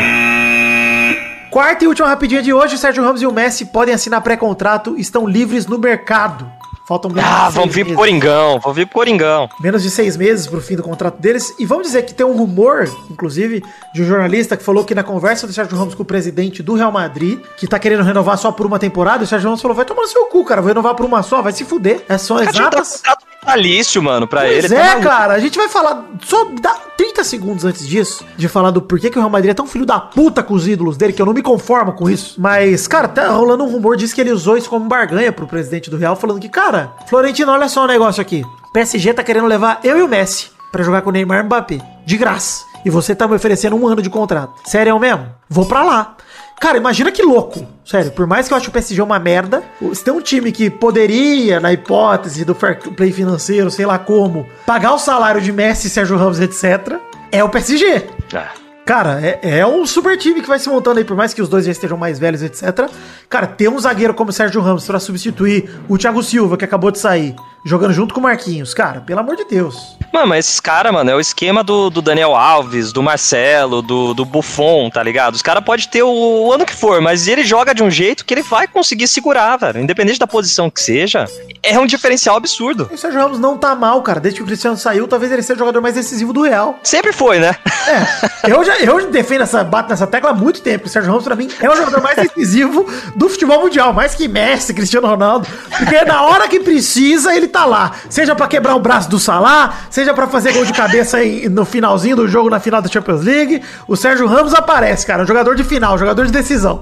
[1.49, 4.97] Quarta e última rapidinha de hoje, o Sérgio Ramos e o Messi podem assinar pré-contrato,
[4.97, 6.51] estão livres no mercado.
[6.87, 7.95] Faltam menos Ah, seis vir pro meses.
[7.95, 9.49] Coringão, vamos vir pro Coringão.
[9.59, 11.53] Menos de seis meses pro fim do contrato deles.
[11.57, 15.03] E vamos dizer que tem um rumor, inclusive, de um jornalista que falou que na
[15.03, 18.51] conversa do Sérgio Ramos com o presidente do Real Madrid, que tá querendo renovar só
[18.51, 20.93] por uma temporada, o Sérgio Ramos falou: vai tomar no seu cu, cara, vou renovar
[20.93, 22.03] por uma só, vai se fuder.
[22.07, 23.01] É só exatas.
[23.41, 24.75] vitalício, mano, pra Pois ele.
[24.75, 25.07] é, tá maluco.
[25.07, 29.09] cara, a gente vai falar, só dá 30 segundos antes disso, de falar do porquê
[29.09, 31.25] que o Real Madrid é tão filho da puta com os ídolos dele, que eu
[31.25, 32.35] não me conformo com isso.
[32.39, 35.89] Mas, cara, tá rolando um rumor, diz que ele usou isso como barganha pro presidente
[35.89, 38.43] do Real, falando que, cara, Florentino, olha só o negócio aqui.
[38.73, 41.79] PSG tá querendo levar eu e o Messi pra jogar com o Neymar e Mbappé,
[42.05, 42.63] de graça.
[42.83, 44.53] E você tá me oferecendo um ano de contrato.
[44.65, 45.25] Sério mesmo?
[45.49, 46.15] Vou pra lá.
[46.59, 47.65] Cara, imagina que louco.
[47.85, 49.63] Sério, por mais que eu ache o PSG uma merda,
[49.93, 54.47] se tem um time que poderia, na hipótese do fair play financeiro, sei lá como,
[54.65, 56.97] pagar o salário de Messi, Sérgio Ramos, etc.,
[57.31, 58.07] é o PSG.
[58.33, 58.51] Ah,
[58.85, 61.49] Cara, é, é um super time que vai se montando aí, por mais que os
[61.49, 62.87] dois já estejam mais velhos, etc.
[63.27, 66.91] Cara, ter um zagueiro como o Sérgio Ramos pra substituir o Thiago Silva, que acabou
[66.91, 69.97] de sair, jogando junto com o Marquinhos, cara, pelo amor de Deus.
[70.13, 74.13] Mano, mas esses caras, mano, é o esquema do, do Daniel Alves, do Marcelo, do,
[74.13, 75.33] do Buffon, tá ligado?
[75.33, 78.23] Os caras podem ter o, o ano que for, mas ele joga de um jeito
[78.23, 79.79] que ele vai conseguir segurar, velho.
[79.79, 81.25] Independente da posição que seja,
[81.63, 82.87] é um diferencial absurdo.
[82.91, 84.19] E o Sérgio Ramos não tá mal, cara.
[84.19, 86.79] Desde que o Cristiano saiu, talvez ele seja o jogador mais decisivo do Real.
[86.83, 87.55] Sempre foi, né?
[87.87, 90.85] É, eu já eu defendo essa, bato nessa tecla há muito tempo.
[90.85, 94.27] O Sérgio Ramos, pra mim, é o jogador mais decisivo do futebol mundial, mais que
[94.27, 95.47] Messi, Cristiano Ronaldo.
[95.77, 97.91] Porque na hora que precisa, ele tá lá.
[98.09, 101.63] Seja pra quebrar o braço do Salah, seja pra fazer gol de cabeça em- no
[101.63, 103.61] finalzinho do jogo, na final da Champions League.
[103.87, 105.25] O Sérgio Ramos aparece, cara.
[105.25, 106.79] Jogador de final, jogador de decisão.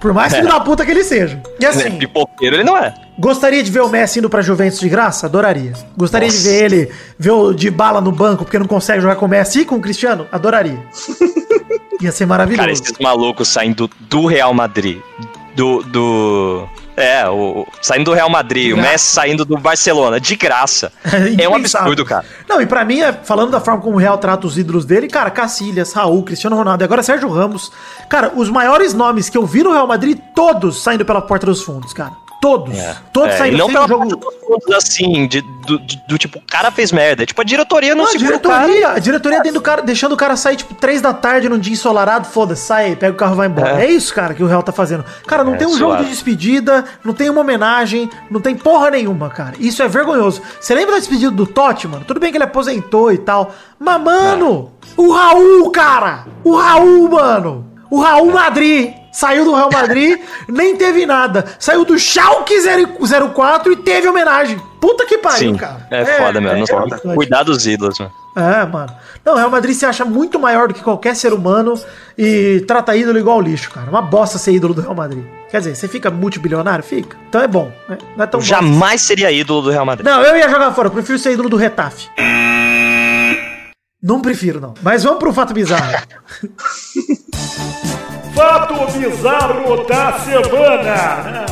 [0.00, 1.40] Por mais filho da puta que ele seja.
[1.60, 2.92] E assim, Pipoqueiro ele não é.
[3.18, 5.26] Gostaria de ver o Messi indo pra Juventus de graça?
[5.26, 5.72] Adoraria.
[5.96, 6.48] Gostaria de Nossa.
[6.48, 9.60] ver ele, ver o de bala no banco porque não consegue jogar com o Messi
[9.60, 10.26] e com o Cristiano?
[10.32, 10.78] Adoraria.
[12.02, 12.60] Ia ser maravilhoso.
[12.60, 14.98] Cara, esses malucos saindo do Real Madrid,
[15.54, 15.82] do.
[15.84, 18.76] do é, o, saindo do Real Madrid, o.
[18.76, 20.92] Messi saindo do Barcelona, de graça.
[21.38, 21.88] É um impensável.
[21.88, 22.24] absurdo, cara.
[22.48, 25.08] Não, e pra mim, é, falando da forma como o Real trata os ídolos dele,
[25.08, 27.72] cara, Cacilhas, Raul, Cristiano Ronaldo e agora Sérgio Ramos.
[28.08, 31.62] Cara, os maiores nomes que eu vi no Real Madrid, todos saindo pela porta dos
[31.62, 32.23] fundos, cara.
[32.44, 32.78] Todos.
[33.10, 34.06] Todos É, e não pela um jogo.
[34.06, 37.22] parte dos fundos, assim, de, do, de- do tipo, o cara fez merda.
[37.22, 38.64] É Tipo, a diretoria não, Não, a segura o cara.
[38.66, 41.58] diretoria, a diretoria dentro do cara, deixando o cara sair, tipo, três da tarde num
[41.58, 43.80] dia ensolarado, foda-se, sai pega o carro e vai embora.
[43.82, 43.86] É.
[43.86, 43.90] É.
[43.90, 45.04] isso, cara, que o Real tá fazendo.
[45.26, 46.10] Cara, não É, tem um jogo de suave.
[46.10, 49.54] despedida, não tem uma homenagem, não tem porra nenhuma, cara.
[49.58, 50.42] Isso é vergonhoso.
[50.60, 52.04] Você lembra da despedida do Totti, mano?
[52.04, 53.54] Tudo bem que ele aposentou e tal.
[53.78, 56.26] Mas, mano, o Raul, cara!
[56.44, 57.66] O Raul, mano!
[57.90, 58.92] O Raul Madrid!
[59.14, 61.44] Saiu do Real Madrid, nem teve nada.
[61.60, 62.54] Saiu do Schalke
[63.32, 64.60] 04 e teve homenagem.
[64.80, 65.86] Puta que pariu, Sim, cara.
[65.88, 66.58] é, foda mesmo.
[66.58, 66.98] não foda.
[66.98, 68.12] sabe Cuidar dos ídolos, mano.
[68.36, 68.92] É, mano.
[69.24, 71.80] Não, o Real Madrid se acha muito maior do que qualquer ser humano
[72.18, 73.88] e trata ídolo igual lixo, cara.
[73.88, 75.24] Uma bosta ser ídolo do Real Madrid.
[75.48, 76.82] Quer dizer, você fica multibilionário?
[76.84, 77.16] Fica.
[77.28, 77.70] Então é bom.
[77.88, 77.96] né?
[78.16, 78.40] Não é tão.
[78.40, 80.04] Jamais seria ídolo do Real Madrid.
[80.04, 80.88] Não, eu ia jogar fora.
[80.88, 82.08] Eu prefiro ser ídolo do Retafe.
[84.02, 84.74] Não prefiro, não.
[84.82, 85.94] Mas vamos pro fato bizarro.
[88.34, 91.46] Fato bizarro da semana.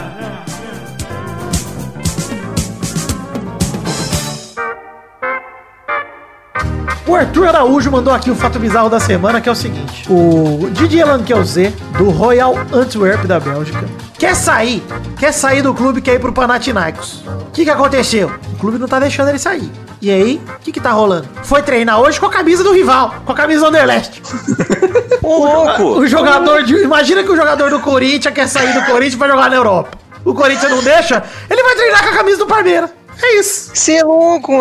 [7.07, 10.11] O Arthur Araújo mandou aqui o fato bizarro da semana, que é o seguinte.
[10.11, 13.85] O Didier Lankelzé, do Royal Antwerp da Bélgica,
[14.18, 14.83] quer sair.
[15.18, 17.23] Quer sair do clube, quer ir pro Panathinaikos.
[17.49, 18.33] O que que aconteceu?
[18.55, 19.71] O clube não tá deixando ele sair.
[20.03, 21.29] E aí, o que que tá rolando?
[21.45, 24.21] Foi treinar hoje com a camisa do rival, com a camisa do Underlast.
[25.23, 25.83] Ô, louco!
[26.01, 26.75] O jogador de.
[26.83, 29.97] Imagina que o jogador do Corinthians quer sair do Corinthians pra jogar na Europa.
[30.25, 32.91] O Corinthians não deixa, ele vai treinar com a camisa do Palmeiras.
[33.23, 33.71] É isso.
[33.75, 34.53] Você é louco!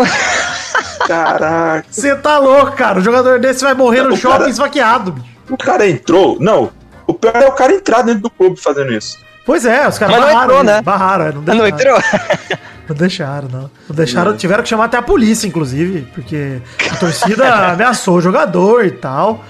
[1.08, 1.86] Caraca.
[1.90, 3.00] Você tá louco, cara.
[3.00, 5.28] O jogador desse vai morrer no O shopping cara- esfaqueado, bicho.
[5.50, 6.38] O cara entrou.
[6.40, 6.70] Não.
[7.08, 9.18] O pior é o cara entrar dentro do clube fazendo isso.
[9.46, 10.82] Pois é, os caras Mas não entrou, né?
[10.84, 11.98] Barraram, é, não Não deixaram.
[11.98, 12.00] entrou?
[12.92, 13.62] Não deixaram, não.
[13.90, 18.86] Não deixaram, tiveram que chamar até a polícia, inclusive, porque a torcida ameaçou o jogador
[18.86, 19.44] e tal.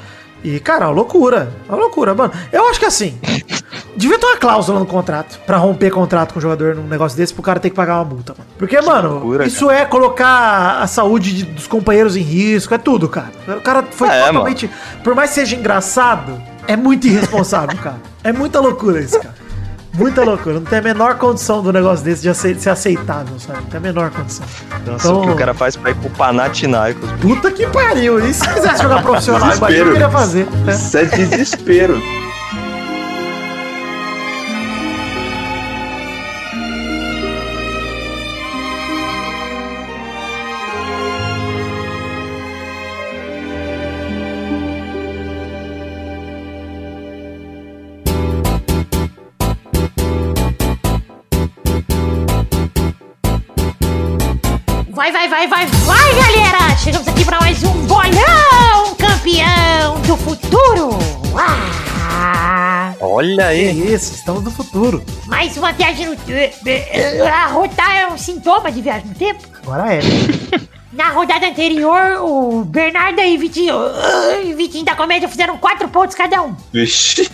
[0.43, 1.51] E, cara, uma loucura.
[1.69, 2.31] Uma loucura, mano.
[2.51, 3.19] Eu acho que assim,
[3.95, 7.31] devia ter uma cláusula no contrato pra romper contrato com o jogador num negócio desse
[7.31, 8.49] pro cara ter que pagar uma multa, mano.
[8.57, 13.07] Porque, mano, loucura, isso é colocar a saúde de- dos companheiros em risco, é tudo,
[13.07, 13.29] cara.
[13.47, 14.69] O cara foi É, totalmente.
[15.03, 17.97] Por mais que seja engraçado, é muito irresponsável, cara.
[18.23, 19.35] É muita loucura isso, cara.
[19.93, 20.55] Muita loucura.
[20.55, 23.59] Não tem a menor condição do negócio desse de ser aceitável, sabe?
[23.59, 24.45] Não tem a menor condição.
[24.85, 27.09] Nossa, Então- o que o cara faz pra ir pro Panathinaikos.
[27.21, 28.19] Puta que pariu.
[28.25, 30.45] E se quisesse jogar profissional, imagina o que ele ia fazer.
[30.65, 30.73] né?
[30.73, 32.01] Isso é desespero.
[55.41, 56.77] Vai, vai, vai, galera!
[56.77, 60.99] Chegamos aqui para mais um bolão campeão do futuro!
[61.35, 63.91] Ah, Olha Que aí.
[63.91, 65.03] isso, estamos no futuro.
[65.25, 66.55] mais uma viagem no tempo.
[67.33, 69.41] Arrotar é um sintoma de viagem no tempo?
[69.63, 69.99] Agora é.
[70.93, 73.73] Na rodada anterior, o Bernardo e Vitinho,
[74.45, 76.55] e Vitinho da Comédia fizeram quatro pontos cada um.
[76.71, 77.27] Vixe.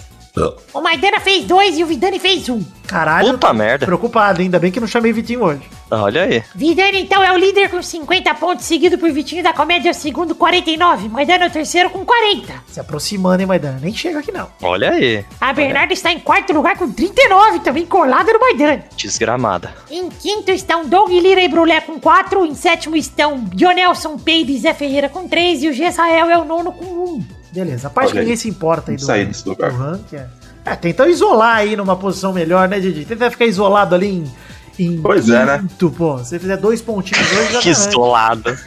[0.73, 2.61] O Maidana fez dois e o Vidani fez um.
[2.87, 3.33] Caralho.
[3.33, 3.85] Puta tô merda.
[3.85, 5.61] Preocupado, ainda bem que não chamei Vitinho hoje.
[5.91, 6.43] Olha aí.
[6.55, 10.35] Vidani, então, é o líder com 50 pontos, seguido por Vitinho da Comédia, o segundo,
[10.35, 11.09] 49.
[11.09, 12.53] Maidana é o terceiro com 40.
[12.67, 13.79] Se aproximando, hein, Maidana?
[13.81, 14.49] Nem chega aqui, não.
[14.61, 15.25] Olha aí.
[15.39, 18.83] A Bernarda está em quarto lugar com 39, também colada no Maidana.
[18.95, 19.73] Desgramada.
[19.89, 22.45] Em quinto estão Doug Lira e Brulé com 4.
[22.45, 25.63] Em sétimo estão Dionelson Peide e Zé Ferreira com 3.
[25.63, 27.36] E o Gessael é o nono com 1.
[27.51, 27.87] Beleza.
[27.87, 28.23] A parte Olha que aí.
[28.25, 29.71] ninguém se importa aí Vamos sair desse lugar.
[29.71, 30.27] do ranking é.
[30.65, 33.05] É, tenta isolar aí numa posição melhor, né, Didi?
[33.05, 34.31] Tenta ficar isolado ali em.
[34.77, 35.59] em Pois é, né?
[35.59, 36.17] quinto, pô.
[36.19, 38.57] Se você fizer dois pontinhos hoje, já Que tá, isolado.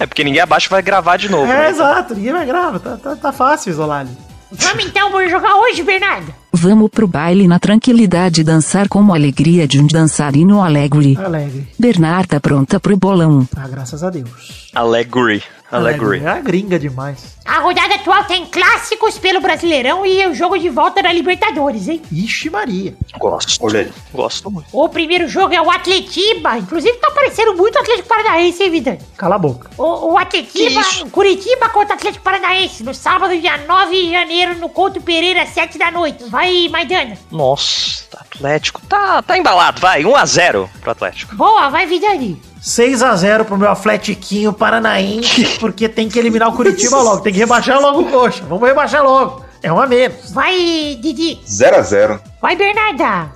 [0.00, 1.44] É porque ninguém abaixo vai gravar de novo.
[1.50, 1.70] É, né?
[1.70, 2.14] exato.
[2.14, 2.78] Ninguém vai gravar.
[2.78, 4.16] Tá, tá, tá fácil isolar ali.
[4.50, 6.32] Vamos então, vamos jogar hoje, Bernardo.
[6.52, 11.18] Vamos pro baile na tranquilidade dançar como a alegria de um dançarino alegre.
[11.22, 11.68] Alegre.
[11.78, 13.46] Bernarda pronta pro bolão.
[13.54, 14.70] Ah, graças a Deus.
[14.74, 15.42] Alegre.
[15.70, 16.20] Alegre.
[16.20, 17.36] É a gringa demais.
[17.44, 22.02] A rodada atual tem clássicos pelo Brasileirão e o jogo de volta da Libertadores, hein?
[22.10, 22.94] Ixi, Maria.
[23.18, 23.64] Gosto.
[23.64, 23.92] Olha aí.
[24.12, 24.68] Gosto muito.
[24.72, 26.58] O primeiro jogo é o Atletiba.
[26.58, 28.98] Inclusive tá parecendo muito o Atlético Paranaense, hein, Vidani?
[29.16, 29.70] Cala a boca.
[29.76, 34.68] O, o Atletiba, Curitiba contra o Atlético Paranaense, no sábado, dia 9 de janeiro, no
[34.68, 36.24] Couto Pereira, 7 da noite.
[36.24, 37.18] Vai, Maidana.
[37.30, 39.80] Nossa, Atlético tá, tá embalado.
[39.80, 41.34] Vai, 1x0 pro Atlético.
[41.34, 42.40] Boa, vai, Vidani.
[42.62, 47.22] 6x0 pro meu Atletiquinho Paranaense, porque tem que eliminar o Curitiba logo.
[47.22, 48.44] Tem que rebaixar logo o coxa.
[48.48, 49.44] Vamos rebaixar logo.
[49.62, 50.30] É um a menos.
[50.32, 51.38] Vai, Didi.
[51.46, 52.20] 0x0.
[52.40, 53.30] Vai, Bernarda.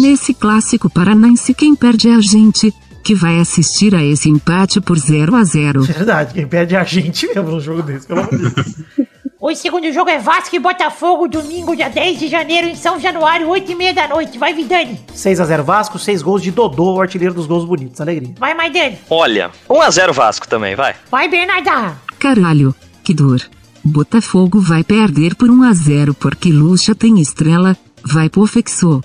[0.00, 2.72] Nesse clássico paranaense quem perde é a gente,
[3.04, 5.82] que vai assistir a esse empate por 0 a 0.
[5.82, 8.76] Verdade, quem perde é a gente mesmo num jogo desse, pelo amor de Deus.
[9.44, 13.48] O segundo jogo é Vasco e Botafogo, domingo, dia 10 de janeiro, em São Januário,
[13.48, 14.38] 8 e meia da noite.
[14.38, 15.00] Vai, Vidani.
[15.12, 18.00] 6x0 Vasco, 6 gols de Dodô, o artilheiro dos gols bonitos.
[18.00, 18.32] Alegria.
[18.38, 18.96] Vai, Maidana.
[19.10, 20.94] Olha, 1x0 Vasco também, vai.
[21.10, 21.96] Vai, Bernarda.
[22.20, 23.40] Caralho, que dor.
[23.82, 28.28] Botafogo vai perder por 1 a 0 porque Lucha tem estrela, vai.
[28.28, 29.02] Pô, fixou.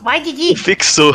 [0.00, 0.54] Vai, Didi.
[0.54, 1.12] Fixou.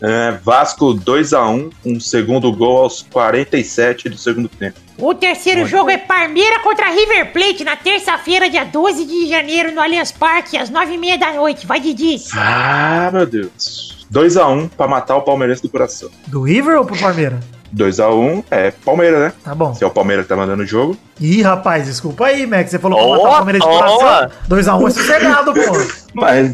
[0.00, 4.78] É, Vasco 2x1, um segundo gol aos 47 do segundo tempo.
[4.98, 9.80] O terceiro jogo é Parmeira contra River Plate, na terça-feira, dia 12 de janeiro, no
[9.80, 11.66] Allianz Parque, às 9 e meia da noite.
[11.66, 12.16] Vai, Didi.
[12.34, 14.06] Ah, meu Deus.
[14.12, 16.10] 2x1 pra matar o Palmeirense do coração.
[16.26, 17.40] Do River ou pro Palmeiras?
[17.76, 19.32] 2x1 é Palmeiras, né?
[19.44, 19.74] Tá bom.
[19.74, 20.96] Se é o Palmeiras que tá mandando o jogo.
[21.20, 22.66] Ih, rapaz, desculpa aí, Mac.
[22.66, 24.30] Você falou pra Ó, matar o Palmeiras de coração.
[24.48, 25.60] 2x1 é sossegado, pô.
[26.14, 26.52] Mas.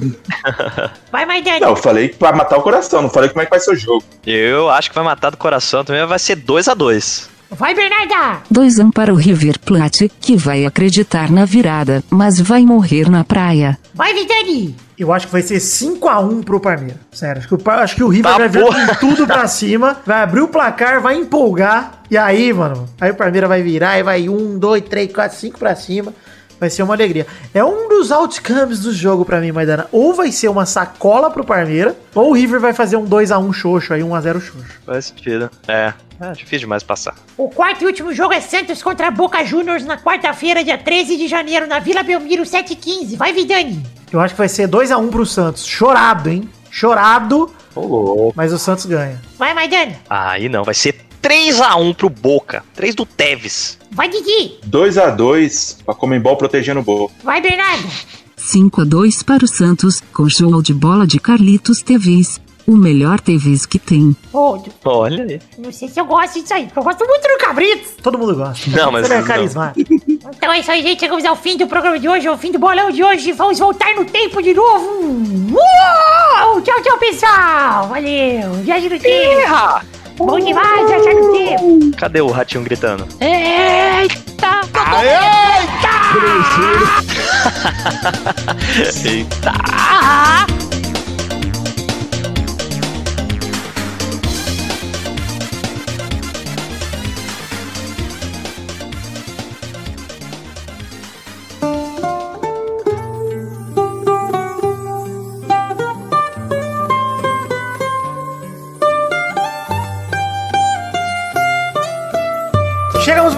[1.10, 1.60] Vai, Maidana.
[1.60, 3.76] Não, eu falei pra matar o coração, não falei como é que vai ser o
[3.76, 4.02] jogo.
[4.26, 7.28] Eu acho que vai matar do coração também, vai ser 2x2.
[7.54, 8.42] Vai, Bernarda.
[8.50, 13.10] 2 a 1 para o River Plate, que vai acreditar na virada, mas vai morrer
[13.10, 13.78] na praia.
[13.94, 14.74] Vai, Vidani.
[14.98, 16.96] Eu acho que vai ser 5x1 pro Palmeiras.
[17.12, 19.98] Sério, acho que o, acho que o River Tá vai vir com tudo pra cima,
[20.06, 22.02] vai abrir o placar, vai empolgar.
[22.10, 25.58] E aí, mano, aí o Palmeiras vai virar e vai 1, 2, 3, 4, 5
[25.58, 26.12] pra cima.
[26.62, 27.26] Vai ser uma alegria.
[27.52, 29.88] É um dos outcomes do jogo pra mim, Maidana.
[29.90, 33.92] Ou vai ser uma sacola pro Parmeira, ou o River vai fazer um 2x1 xoxo
[33.92, 34.64] aí, 1x0 xoxo.
[34.86, 35.50] Faz sentido.
[35.66, 35.92] É.
[36.20, 37.16] É difícil demais passar.
[37.36, 41.26] O quarto e último jogo é Santos contra Boca Juniors na quarta-feira, dia 13 de
[41.26, 43.16] janeiro, na Vila Belmiro 715.
[43.16, 43.82] Vai, Vidani!
[44.12, 45.66] Eu acho que vai ser 2x1 pro Santos.
[45.66, 46.48] Chorado, hein?
[46.70, 48.32] Chorado, Ô, louco.
[48.36, 49.20] mas o Santos ganha.
[49.36, 49.96] Vai, Maidana!
[50.08, 52.64] Aí não, vai ser 3x1 pro Boca.
[52.74, 53.78] 3 do Teves.
[53.90, 54.58] Vai, Didi!
[54.68, 57.14] 2x2 pra Comembol protegendo o Boca.
[57.22, 57.88] Vai, Bernardo!
[58.36, 62.40] 5 a 2 para o Santos, com show de bola de Carlitos TVs.
[62.66, 64.16] O melhor TVs que tem.
[64.32, 65.40] Ô, Olha aí.
[65.58, 67.88] não sei se eu gosto disso aí, porque eu gosto muito do Cabrito.
[68.00, 68.70] Todo mundo gosta.
[68.70, 69.92] Não, mas Ele é carismático.
[70.36, 71.00] Então é isso aí, gente.
[71.00, 73.32] Chegamos ao fim do programa de hoje, ao fim do bolão de hoje.
[73.32, 74.86] Vamos voltar no tempo de novo.
[75.52, 76.60] Uou!
[76.62, 77.88] Tchau, tchau, pessoal.
[77.88, 78.52] Valeu.
[78.62, 80.01] Viagem no tempo.
[80.18, 81.96] Bom demais no tempo.
[81.96, 83.06] Cadê o ratinho gritando?
[83.20, 84.62] Eita!
[89.04, 89.52] Eita.
[89.94, 90.46] Ah!
[90.46, 90.71] Chegamos,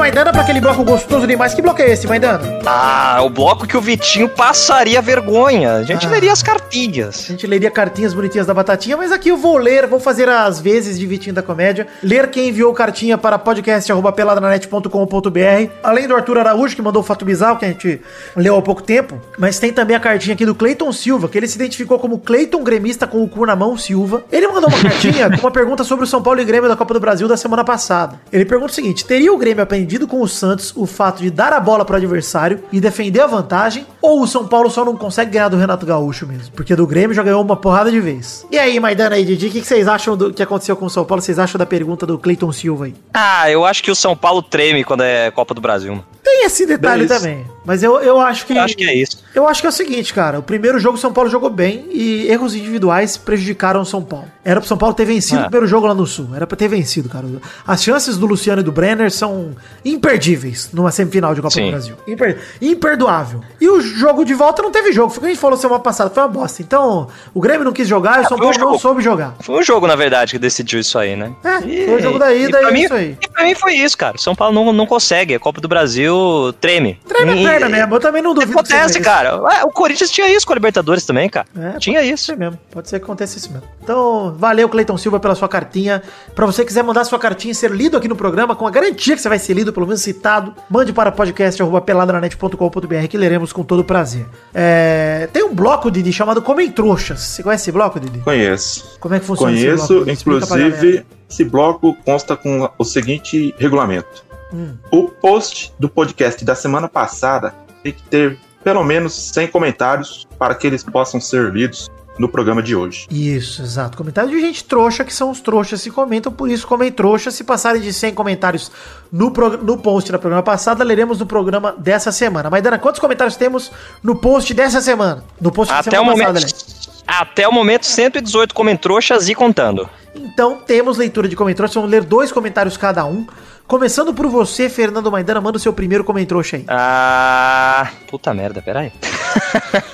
[0.04, 1.54] Maidana, pra aquele bloco gostoso demais.
[1.54, 2.38] Que bloco é esse, Maidana?
[2.66, 5.76] Ah, o bloco que o Vitinho passaria vergonha.
[5.76, 6.10] A gente Ah.
[6.10, 7.24] leria as A cartinhas.
[7.26, 10.98] gente leria cartinhas bonitinhas da Batatinha, mas aqui eu vou ler, vou fazer as vezes
[10.98, 11.86] de Vitinho da Comédia.
[12.02, 15.70] Ler quem enviou cartinha para podcast.peladranet.com.br.
[15.82, 17.98] Além do Arthur Araújo, que mandou o fato bizarro, que a gente
[18.36, 19.18] leu há pouco tempo.
[19.38, 22.62] Mas tem também a cartinha aqui do Cleiton Silva, que ele se identificou como Cleiton
[22.62, 24.22] Gremista com o cu na mão Silva.
[24.30, 26.92] Ele mandou uma cartinha com uma pergunta sobre o São Paulo e Grêmio da Copa
[26.92, 28.20] do Brasil da semana passada.
[28.30, 31.52] Ele pergunta o seguinte: teria o Grêmio aprendido com o Santos o fato de dar
[31.52, 33.86] a bola pro adversário e defender a vantagem?
[34.02, 36.52] Ou o São Paulo só não consegue ganhar do Renato Gaúcho mesmo?
[36.54, 38.46] Porque do Grêmio já ganhou uma porrada de vez.
[38.50, 40.90] E aí, Maidana e Didi, o que, que vocês acham do que aconteceu com o
[40.90, 41.22] São Paulo?
[41.22, 42.94] Vocês acham da pergunta do Cleiton Silva aí?
[43.12, 46.02] Ah, eu acho que o São Paulo treme quando é Copa do Brasil.
[46.24, 47.20] Tem esse detalhe Beleza.
[47.20, 47.46] também.
[47.66, 48.54] Mas eu, eu acho que.
[48.54, 49.22] Eu acho que é isso.
[49.34, 50.38] Eu acho que é o seguinte, cara.
[50.38, 54.26] O primeiro jogo o São Paulo jogou bem e erros individuais prejudicaram o São Paulo.
[54.44, 55.40] Era pro São Paulo ter vencido É.
[55.40, 56.28] o primeiro jogo lá no Sul.
[56.34, 57.26] Era pra ter vencido, cara.
[57.66, 59.54] As chances do Luciano e do Brenner são
[59.84, 61.66] imperdíveis numa semifinal de Copa Sim.
[61.66, 61.96] do Brasil.
[62.06, 63.40] Imper- imperdoável.
[63.60, 65.10] E o jogo de volta não teve jogo.
[65.10, 66.10] Foi o que a gente falou semana passada.
[66.10, 66.60] Foi uma bosta.
[66.62, 69.34] Então, o Grêmio não quis jogar e o São um Paulo não soube jogar.
[69.40, 71.32] Foi um jogo, na verdade, que decidiu isso aí, né?
[71.42, 73.16] É, foi o jogo da ida pra e é mim, isso aí.
[73.20, 74.18] E pra mim foi isso, cara.
[74.18, 75.34] São Paulo não, não consegue.
[75.34, 76.13] A Copa do Brasil
[76.60, 76.98] treme.
[77.06, 77.94] Treme a E- perna mesmo.
[77.94, 79.02] Eu também não duvido que Acontece, isso.
[79.02, 79.36] cara.
[79.64, 81.46] O Corinthians tinha isso com a Libertadores também, cara.
[81.56, 82.24] É, tinha pode isso.
[82.26, 82.58] ser mesmo.
[82.70, 83.66] Pode ser que aconteça isso mesmo.
[83.82, 86.02] Então, valeu, Cleiton Silva, pela sua cartinha.
[86.34, 88.70] Pra você que quiser mandar sua cartinha e ser lido aqui no programa, com a
[88.70, 93.62] garantia que você vai ser lido, pelo menos citado, mande para podcast.peladranet.com.br que leremos com
[93.62, 94.26] todo prazer.
[94.54, 97.20] É, tem um bloco, Didi, chamado Comem Trouxas.
[97.20, 98.18] Você conhece esse bloco, Didi?
[98.20, 98.96] Conheço.
[99.00, 100.10] Como é que funciona esse Conheço, bloco?
[100.10, 100.68] Explica pra galera.
[100.76, 104.23] inclusive, esse bloco consta com o seguinte regulamento.
[104.54, 104.76] Hum.
[104.90, 107.52] O post do podcast da semana passada
[107.82, 112.62] tem que ter pelo menos 100 comentários para que eles possam ser lidos no programa
[112.62, 113.06] de hoje.
[113.10, 113.96] Isso, exato.
[113.96, 117.30] Comentários de gente trouxa, que são os trouxas que comentam, por isso comem trouxa.
[117.30, 118.70] Se passarem de 100 comentários
[119.10, 119.30] no,
[119.62, 122.48] no post da programa passada, leremos no programa dessa semana.
[122.48, 125.24] Maidana, quantos comentários temos no post dessa semana?
[125.40, 126.28] No post da Até o momento.
[126.28, 126.84] aliás.
[127.06, 129.88] Até o momento, 118 comentroxas e contando.
[130.14, 131.74] Então, temos leitura de comentários.
[131.74, 133.26] Vamos ler dois comentários cada um.
[133.66, 136.64] Começando por você, Fernando Maidana, manda o seu primeiro comentrouxa aí.
[136.68, 137.90] Ah.
[138.10, 138.92] Puta merda, peraí.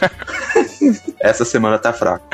[1.21, 2.27] Essa semana tá fraco.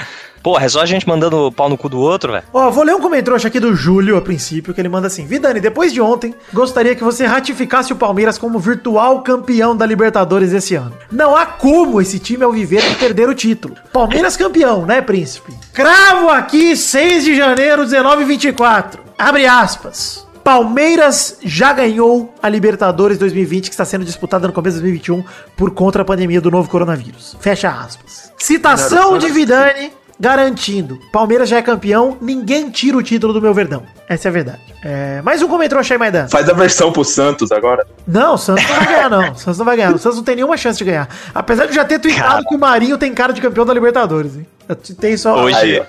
[0.46, 2.44] Porra, é só a gente mandando pau no cu do outro, velho.
[2.52, 5.58] Ó, vou ler um comentrouxa aqui do Júlio, a princípio, que ele manda assim: Vidani,
[5.58, 10.76] depois de ontem, gostaria que você ratificasse o Palmeiras como virtual campeão da Libertadores esse
[10.76, 10.96] ano.
[11.10, 13.74] Não há como esse time ao viver de perder o título.
[13.92, 15.52] Palmeiras campeão, né, príncipe?
[15.72, 19.02] Cravo aqui, 6 de janeiro, 19 e 24.
[19.18, 20.24] Abre aspas.
[20.44, 25.24] Palmeiras já ganhou a Libertadores 2020, que está sendo disputada no começo de 2021
[25.56, 27.36] por contra a pandemia do novo coronavírus.
[27.40, 28.32] Fecha aspas.
[28.38, 30.98] Citação de Vidani garantindo.
[31.12, 33.82] Palmeiras já é campeão, ninguém tira o título do meu Verdão.
[34.08, 34.60] Essa é a verdade.
[34.82, 36.28] É, mais um comentário achei Maidan.
[36.28, 37.86] Faz a versão pro Santos agora.
[38.06, 39.32] Não, o Santos não vai ganhar, não.
[39.32, 39.94] O Santos não vai ganhar.
[39.94, 41.08] O Santos não tem nenhuma chance de ganhar.
[41.34, 42.44] Apesar de já ter tweetado Cara.
[42.44, 44.46] que o Marinho tem cara de campeão da Libertadores, hein?
[44.68, 45.42] Eu tem só.
[45.42, 45.82] Hoje, Aí,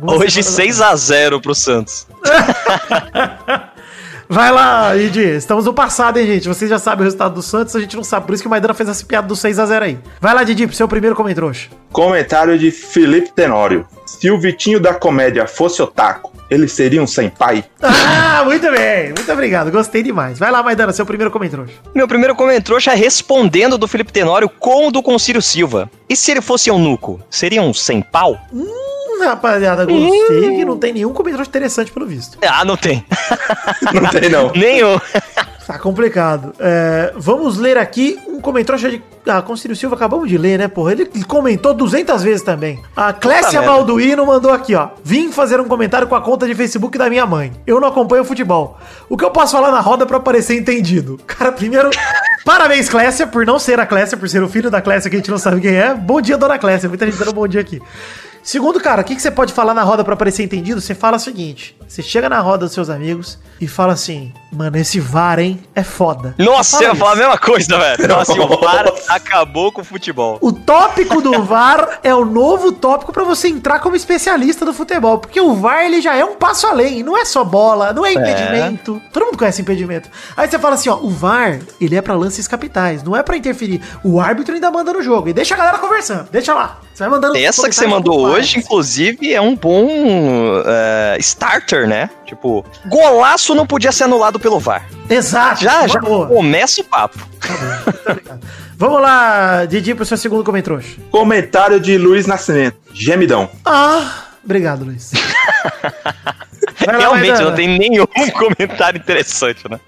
[0.00, 2.06] hoje semanas 6x0 pro Santos.
[4.28, 5.16] Vai lá, Id.
[5.16, 6.48] Estamos no passado, hein, gente?
[6.48, 8.26] Vocês já sabem o resultado do Santos, a gente não sabe.
[8.26, 9.98] Por isso que o Maidana fez essa piada do 6x0 aí.
[10.20, 11.52] Vai lá, Didi, pro seu primeiro comentário.
[11.92, 13.86] Comentário de Felipe Tenório.
[14.04, 17.64] Se o Vitinho da comédia fosse otaku, ele seria um senpai?
[17.82, 19.06] Ah, muito bem.
[19.06, 19.70] Muito obrigado.
[19.70, 20.38] Gostei demais.
[20.38, 21.68] Vai lá, Maidana, seu primeiro comentário.
[21.94, 25.90] Meu primeiro comentário é respondendo do Felipe Tenório com o do Concílio Silva.
[26.08, 28.38] E se ele fosse eunuco, seria um sem pau?
[28.52, 32.38] Hum, rapaziada, gostei que não tem nenhum comentário interessante pelo visto.
[32.42, 33.04] Ah, não tem.
[33.92, 34.52] Não tem, não.
[34.56, 34.98] Nenhum.
[35.66, 36.52] Tá complicado.
[36.60, 39.02] É, vamos ler aqui um comentário de.
[39.26, 40.92] Ah, Concílio Silva acabamos de ler, né, porra?
[40.92, 42.80] Ele comentou 200 vezes também.
[42.94, 43.60] A Clécia.
[43.62, 44.90] Balduino mandou aqui, ó.
[45.02, 47.50] Vim fazer um comentário com a conta de Facebook da minha mãe.
[47.66, 48.78] Eu não acompanho futebol.
[49.08, 51.18] O que eu posso falar na roda pra parecer entendido?
[51.26, 51.90] Cara, primeiro,
[52.46, 55.18] parabéns, Clécia, por não ser a Clécia, por ser o filho da Clécia que a
[55.18, 55.92] gente não sabe quem é.
[55.92, 56.88] Bom dia, dona Clécia.
[56.88, 57.82] Muita gente dando bom dia aqui.
[58.46, 60.80] Segundo, cara, o que, que você pode falar na roda pra parecer entendido?
[60.80, 64.76] Você fala o seguinte: você chega na roda dos seus amigos e fala assim, mano,
[64.76, 66.34] esse VAR, hein, é foda.
[66.38, 68.04] Nossa, Fala eu ia falar a mesma coisa, velho.
[68.04, 70.38] Então, assim, o VAR acabou com o futebol.
[70.40, 75.18] O tópico do VAR é o novo tópico pra você entrar como especialista do futebol,
[75.18, 78.12] porque o VAR ele já é um passo além, não é só bola, não é
[78.12, 79.00] impedimento.
[79.12, 80.08] Todo mundo conhece impedimento.
[80.36, 83.36] Aí você fala assim, ó, o VAR, ele é pra lances capitais, não é pra
[83.36, 83.82] interferir.
[84.02, 86.28] O árbitro ainda manda no jogo e deixa a galera conversando.
[86.30, 86.80] Deixa lá.
[86.96, 89.86] Você vai mandando Essa que você mandou hoje, inclusive, é um bom
[90.64, 92.08] é, starter, né?
[92.24, 94.88] Tipo, golaço não podia ser anulado pelo VAR.
[95.10, 95.62] Exato.
[95.62, 96.26] Já, já Boa.
[96.26, 97.18] começa o papo.
[98.78, 100.82] Vamos lá, Didi, pro seu segundo comentário.
[101.10, 102.78] Comentário de Luiz Nascimento.
[102.94, 103.50] Gemidão.
[103.62, 105.10] Ah, obrigado, Luiz.
[106.80, 109.78] Realmente, não tem nenhum comentário interessante, né?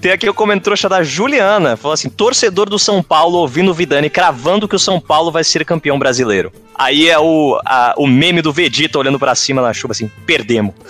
[0.00, 1.76] Tem aqui o comentário da Juliana.
[1.76, 5.44] Falou assim: torcedor do São Paulo ouvindo o Vidani cravando que o São Paulo vai
[5.44, 6.52] ser campeão brasileiro.
[6.74, 10.74] Aí é o, a- o meme do Vegeta olhando pra cima na chuva assim: perdemos.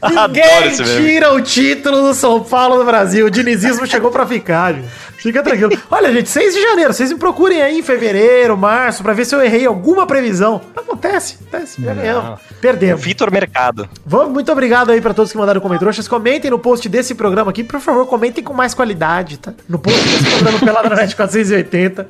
[0.00, 3.26] Adoro Ninguém tira o título do São Paulo do Brasil.
[3.26, 4.86] O dinizismo chegou pra ficar, gente.
[5.18, 5.72] Fica tranquilo.
[5.90, 6.92] Olha, gente, 6 de janeiro.
[6.92, 10.60] Vocês me procurem aí em fevereiro, março, pra ver se eu errei alguma previsão.
[10.76, 11.82] Acontece, acontece.
[11.82, 12.40] Já ganhamos.
[12.60, 13.02] Perdemos.
[13.02, 13.88] Vitor Mercado.
[14.06, 16.06] Vamos, muito obrigado aí pra todos que mandaram comentários.
[16.08, 17.64] Comentem no post desse programa aqui.
[17.64, 19.52] Por favor, comentem com mais qualidade, tá?
[19.68, 22.08] No post desse programa Pelada na Net 480.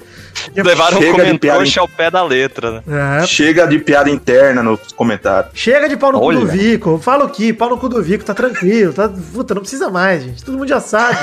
[0.54, 1.80] Levaram o Chega de comentário piada.
[1.80, 3.20] ao pé da letra, né?
[3.22, 5.52] É, Chega de piada interna nos comentários.
[5.54, 6.40] Chega de pau no Olha.
[6.40, 6.98] cu do Vico.
[6.98, 7.52] Fala o que?
[7.52, 8.92] Pau no cu do Vico, tá tranquilo.
[8.92, 10.44] Tá, puta, não precisa mais, gente.
[10.44, 11.18] Todo mundo já sabe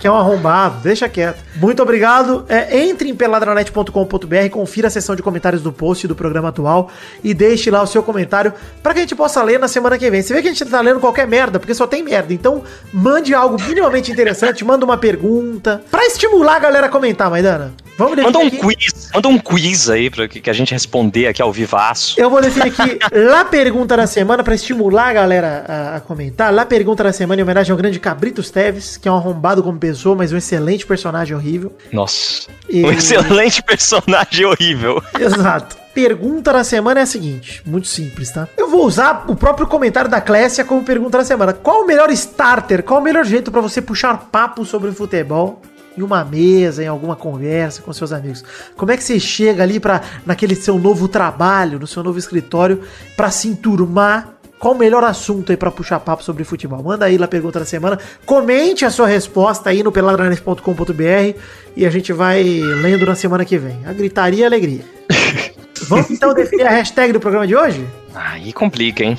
[0.00, 0.76] que é um arrombado.
[0.82, 1.23] Deixa quieto.
[1.56, 2.44] Muito obrigado.
[2.48, 6.90] É, entre em peladranet.com.br, confira a seção de comentários do post do programa atual
[7.22, 8.52] e deixe lá o seu comentário
[8.82, 10.22] pra que a gente possa ler na semana que vem.
[10.22, 12.32] Você vê que a gente tá lendo qualquer merda, porque só tem merda.
[12.32, 12.62] Então,
[12.92, 17.72] mande algo minimamente interessante, manda uma pergunta pra estimular a galera a comentar, Maidana.
[17.96, 18.56] Vamos Manda um aqui.
[18.58, 22.18] quiz, manda um quiz aí pra que, que a gente responder aqui ao vivaço.
[22.18, 26.52] Eu vou definir aqui lá pergunta da semana pra estimular a galera a, a comentar.
[26.52, 29.78] Lá pergunta da semana em homenagem ao grande Cabritos Teves, que é um arrombado como
[29.78, 31.72] pessoa, mas um excelente personagem horrível.
[31.92, 32.48] Nossa.
[32.68, 35.00] E- Um excelente personagem horrível.
[35.18, 35.76] Exato.
[35.94, 38.48] Pergunta da semana é a seguinte, muito simples, tá?
[38.56, 41.52] Eu vou usar o próprio comentário da Clécia como pergunta da semana.
[41.52, 45.62] Qual o melhor starter, qual o melhor jeito pra você puxar papo sobre futebol
[45.96, 48.44] em uma mesa, em alguma conversa com seus amigos?
[48.76, 52.82] Como é que você chega ali para naquele seu novo trabalho, no seu novo escritório,
[53.16, 54.34] pra se enturmar?
[54.58, 56.82] Qual o melhor assunto aí pra puxar papo sobre futebol?
[56.82, 57.98] Manda aí lá a pergunta da semana.
[58.24, 61.38] Comente a sua resposta aí no peladranet.com.br
[61.76, 63.84] e a gente vai lendo na semana que vem.
[63.84, 64.84] A gritaria e a alegria.
[65.86, 67.86] Vamos então definir a hashtag do programa de hoje?
[68.14, 69.18] Aí complica, hein?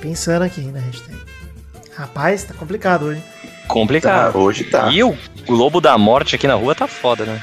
[0.00, 1.18] Pensando aqui na hashtag.
[1.94, 3.22] Rapaz, tá complicado hoje.
[3.62, 4.38] Tá, Complicado.
[4.38, 4.88] hoje tá.
[4.92, 7.40] E o Globo da Morte aqui na rua tá foda, né?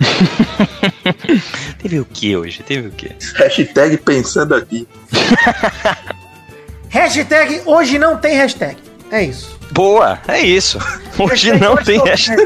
[1.82, 2.62] Teve o que hoje?
[2.62, 3.10] Teve o que?
[3.36, 4.88] Hashtag pensando aqui.
[6.88, 8.76] Hashtag hoje não tem hashtag.
[9.10, 9.58] É isso.
[9.72, 10.78] Boa, é isso.
[11.18, 12.40] Hoje não tem hashtag.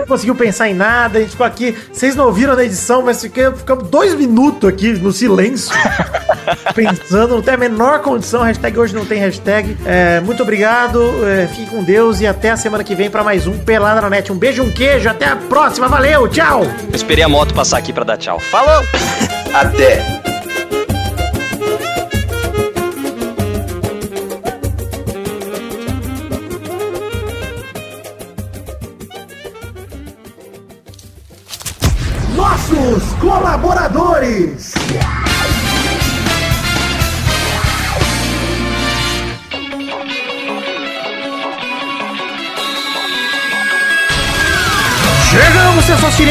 [0.00, 1.74] Não conseguiu pensar em nada, a gente ficou aqui.
[1.92, 5.72] Vocês não ouviram na edição, mas ficamos dois minutos aqui no silêncio.
[6.72, 8.42] pensando, não tem a menor condição.
[8.42, 9.76] Hashtag hoje não tem hashtag.
[9.84, 13.46] É, muito obrigado, é, fique com Deus e até a semana que vem pra mais
[13.46, 14.32] um Pelada na Net.
[14.32, 16.62] Um beijo, um queijo, até a próxima, valeu, tchau!
[16.64, 18.38] Eu esperei a moto passar aqui pra dar tchau.
[18.38, 18.82] Falou!
[19.52, 20.23] Até.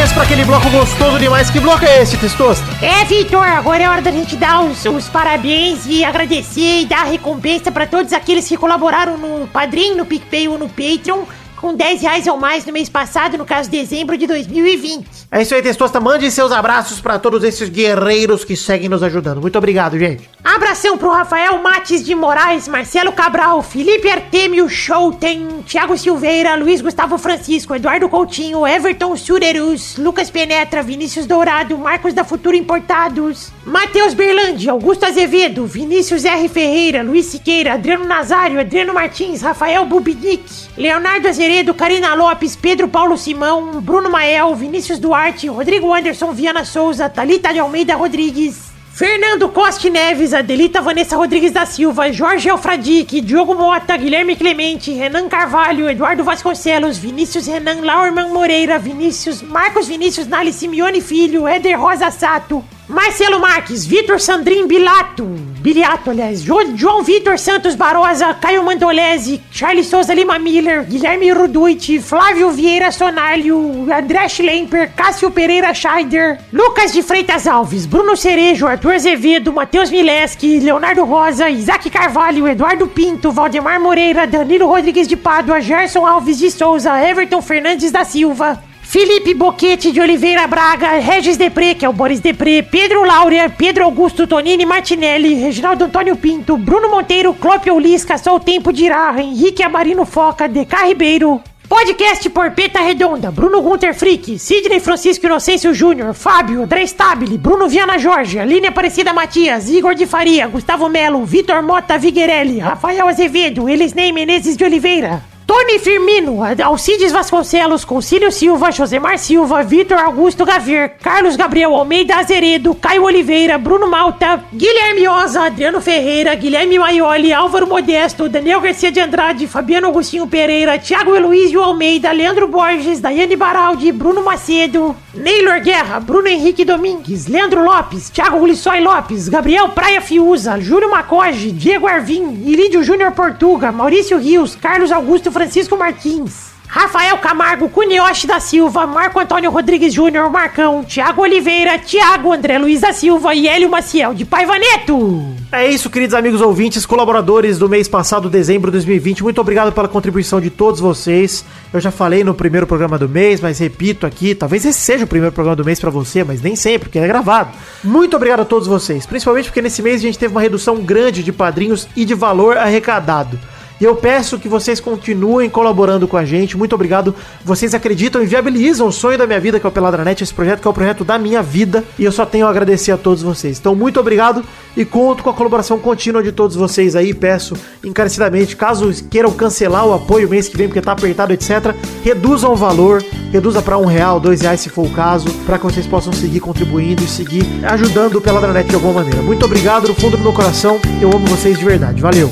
[0.04, 1.50] Testosterinhas, para aquele bloco gostoso demais.
[1.50, 2.66] Que bloco é esse, Testosta?
[2.82, 7.04] É, Vitor, agora é hora da gente dar os, os parabéns e agradecer e dar
[7.04, 11.24] recompensa pra todos aqueles que colaboraram no Padrim, no PicPay ou no Patreon
[11.64, 15.08] com 10 reais ou mais no mês passado, no caso dezembro de 2020.
[15.32, 15.98] É isso aí, Testosta.
[15.98, 19.40] Mande seus abraços pra todos esses guerreiros que seguem nos ajudando.
[19.40, 20.30] Muito obrigado, gente.
[20.44, 27.18] Abração pro Rafael Mates de Moraes, Marcelo Cabral, Felipe Artemio Schouten, Thiago Silveira, Luiz Gustavo
[27.18, 34.70] Francisco, Eduardo Coutinho, Everton Surerus, Lucas Penetra, Vinícius Dourado, Marcos da Futura Importados, Matheus Berlandi,
[34.70, 36.50] Augusto Azevedo, Vinícius R.
[36.50, 40.44] Ferreira, Luiz Siqueira, Adriano Nazário, Adriano Martins, Rafael Bubinic,
[40.78, 47.08] Leonardo Azeredo, Karina Lopes, Pedro Paulo Simão, Bruno Mael, Vinícius Duarte, Rodrigo Anderson Viana Souza,
[47.08, 53.54] Thalita de Almeida Rodrigues, Fernando Costa Neves, Adelita Vanessa Rodrigues da Silva, Jorge Alfradique, Diogo
[53.54, 60.52] Mota, Guilherme Clemente, Renan Carvalho, Eduardo Vasconcelos, Vinícius Renan Laurman Moreira, Vinícius, Marcos Vinícius Nali
[60.52, 65.24] Simeone Filho, Éder Rosa Sato, Marcelo Marques, Vitor Sandrin Bilato,
[65.62, 72.00] Biliato, aliás, Jo- João Vitor Santos Barosa, Caio Mandolese, Charles Souza Lima Miller, Guilherme Ruduit,
[72.02, 78.96] Flávio Vieira Sonalho, André Schlemper, Cássio Pereira Scheider, Lucas de Freitas Alves, Bruno Cerejo, Arthur
[78.96, 85.62] Azevedo, Matheus Mileski, Leonardo Rosa, Isaac Carvalho, Eduardo Pinto, Valdemar Moreira, Danilo Rodrigues de Pádua,
[85.62, 88.62] Gerson Alves de Souza, Everton Fernandes da Silva,
[88.94, 93.86] Felipe Boquete de Oliveira Braga, Regis Depré, que é o Boris Depré, Pedro Laura, Pedro
[93.86, 99.64] Augusto Tonini Martinelli, Reginaldo Antônio Pinto, Bruno Monteiro, Clópio Lisca, Só o Tempo dirá, Henrique
[99.64, 101.42] Amarino Foca, DK Ribeiro.
[101.68, 107.98] Podcast Porpeta Redonda, Bruno Gunter Frick, Sidney Francisco Inocêncio Júnior, Fábio, André Stabile, Bruno Viana
[107.98, 114.12] Jorge, Aline Aparecida Matias, Igor de Faria, Gustavo Melo, Vitor Mota Viguerelli, Rafael Azevedo, Elisnei
[114.12, 121.36] Menezes de Oliveira, Tony Firmino, Alcides Vasconcelos, Concílio Silva, Josemar Silva, Vitor Augusto Gavier, Carlos
[121.36, 128.28] Gabriel Almeida Azeredo, Caio Oliveira, Bruno Malta, Guilherme Oza, Adriano Ferreira, Guilherme Maioli, Álvaro Modesto,
[128.28, 134.24] Daniel Garcia de Andrade, Fabiano Agostinho Pereira, Thiago Heloísio Almeida, Leandro Borges, Daiane Baraldi, Bruno
[134.24, 140.90] Macedo, Neylor Guerra, Bruno Henrique Domingues, Leandro Lopes, Thiago Lissói Lopes, Gabriel Praia Fiuza, Júlio
[140.90, 145.43] Macoge, Diego Arvim, Irídio Júnior Portuga, Maurício Rios, Carlos Augusto Francisco
[145.78, 146.54] Martins.
[146.74, 152.82] Rafael Camargo, Cunioche da Silva, Marco Antônio Rodrigues Júnior, Marcão, Thiago Oliveira, Thiago André Luiz
[152.82, 155.36] da Silva e Hélio Maciel de Paiva Neto.
[155.52, 159.22] É isso, queridos amigos ouvintes, colaboradores do mês passado, dezembro de 2020.
[159.22, 161.46] Muito obrigado pela contribuição de todos vocês.
[161.72, 165.08] Eu já falei no primeiro programa do mês, mas repito aqui, talvez esse seja o
[165.08, 167.52] primeiro programa do mês pra você, mas nem sempre, porque é gravado.
[167.84, 171.22] Muito obrigado a todos vocês, principalmente porque nesse mês a gente teve uma redução grande
[171.22, 173.40] de padrinhos e de valor arrecadado.
[173.84, 176.56] E eu peço que vocês continuem colaborando com a gente.
[176.56, 177.14] Muito obrigado.
[177.44, 180.62] Vocês acreditam e viabilizam o sonho da minha vida, que é o Peladranet, esse projeto
[180.62, 181.84] que é o projeto da minha vida.
[182.00, 183.60] E eu só tenho a agradecer a todos vocês.
[183.60, 184.42] Então, muito obrigado
[184.78, 187.14] e conto com a colaboração contínua de todos vocês aí.
[187.14, 191.76] Peço encarecidamente, caso queiram cancelar o apoio mês que vem, porque tá apertado, etc.,
[192.06, 193.04] reduzam o valor,
[193.34, 196.40] reduza para um real, dois reais se for o caso, para que vocês possam seguir
[196.40, 199.22] contribuindo e seguir ajudando o Peladranet de alguma maneira.
[199.22, 200.80] Muito obrigado do fundo do meu coração.
[201.02, 202.02] Eu amo vocês de verdade.
[202.02, 202.32] Valeu!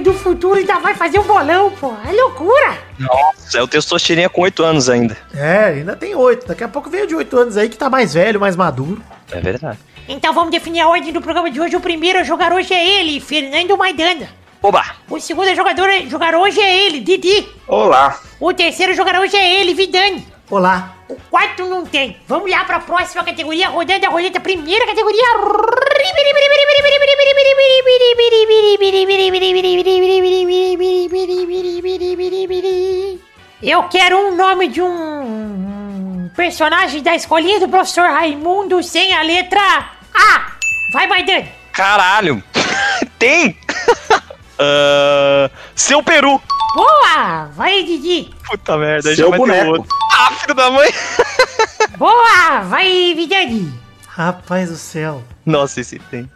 [0.00, 1.92] Do futuro ainda vai fazer um bolão, pô.
[2.06, 2.78] É loucura.
[2.98, 5.16] Nossa, é o Testosterinha com 8 anos ainda.
[5.34, 6.46] É, ainda tem oito.
[6.46, 9.02] Daqui a pouco veio de oito anos aí que tá mais velho, mais maduro.
[9.30, 9.78] É verdade.
[10.08, 11.76] Então vamos definir a ordem do programa de hoje.
[11.76, 14.28] O primeiro a jogar hoje é ele, Fernando Maidana.
[14.62, 14.82] Oba!
[15.10, 17.46] O segundo jogador a jogar hoje é ele, Didi.
[17.66, 18.18] Olá.
[18.40, 20.26] O terceiro a jogar hoje é ele, Vidani.
[20.50, 20.93] Olá.
[21.08, 22.16] O quarto não tem.
[22.26, 24.40] Vamos lá para a próxima categoria, rodando a roleta.
[24.40, 25.22] Primeira categoria.
[33.62, 39.60] Eu quero um nome de um personagem da escolinha do professor Raimundo sem a letra
[40.14, 40.52] A.
[40.92, 41.48] Vai, Maidana.
[41.72, 42.42] Caralho!
[43.18, 43.58] Tem!
[44.58, 46.40] Ah, seu peru!
[46.74, 47.46] Boa!
[47.54, 48.30] Vai, Didi.
[48.50, 49.70] Puta merda, Seu já vai ter boneco.
[49.70, 49.86] outro.
[50.12, 50.88] Ah, filho da mãe!
[51.98, 52.60] Boa!
[52.62, 53.72] Vai, Vidani.
[54.08, 55.22] Rapaz do céu.
[55.46, 56.28] Nossa, esse tem.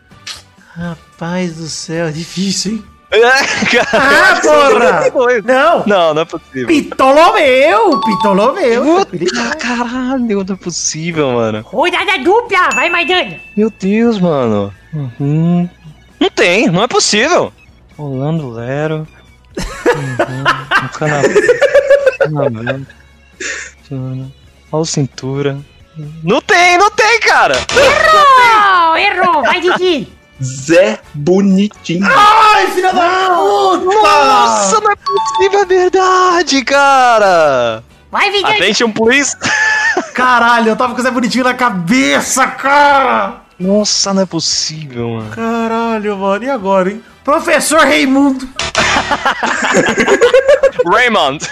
[0.74, 2.84] Rapaz do céu, é difícil, hein?
[3.10, 3.24] É,
[3.96, 5.40] Ah, porra!
[5.44, 5.84] Não!
[5.86, 6.66] Não, não é possível.
[6.66, 8.00] Pitolomeu!
[8.00, 9.06] Pitolomeu!
[9.06, 11.62] Puta, caralho, não é possível, mano.
[11.62, 12.68] Rodada dupla.
[12.74, 13.40] Vai, Maidana.
[13.56, 14.72] Meu Deus, mano.
[14.92, 15.68] Uhum.
[16.20, 17.52] Não tem, não é possível.
[17.98, 19.06] Rolando Lero.
[19.58, 20.44] Uhum.
[20.84, 20.88] Um.
[22.30, 22.86] Canavento.
[24.70, 25.58] Olha o cintura.
[26.22, 27.56] Não tem, não tem, cara!
[27.74, 28.96] Errou!
[28.96, 29.42] Errou!
[29.42, 30.06] Vai, Didi!
[30.40, 32.06] Zé Bonitinho.
[32.08, 33.84] Ai, filha da puta!
[33.84, 37.82] Nossa, não é possível, é verdade, cara!
[38.12, 38.44] Vai, Didi!
[38.44, 39.36] Attention, please!
[40.14, 43.42] Caralho, eu tava com o Zé Bonitinho na cabeça, cara!
[43.58, 45.30] Nossa, não é possível, mano.
[45.30, 47.02] Caralho, mano, e agora, hein?
[47.28, 48.48] Professor Raimundo!
[50.90, 51.46] Raymond!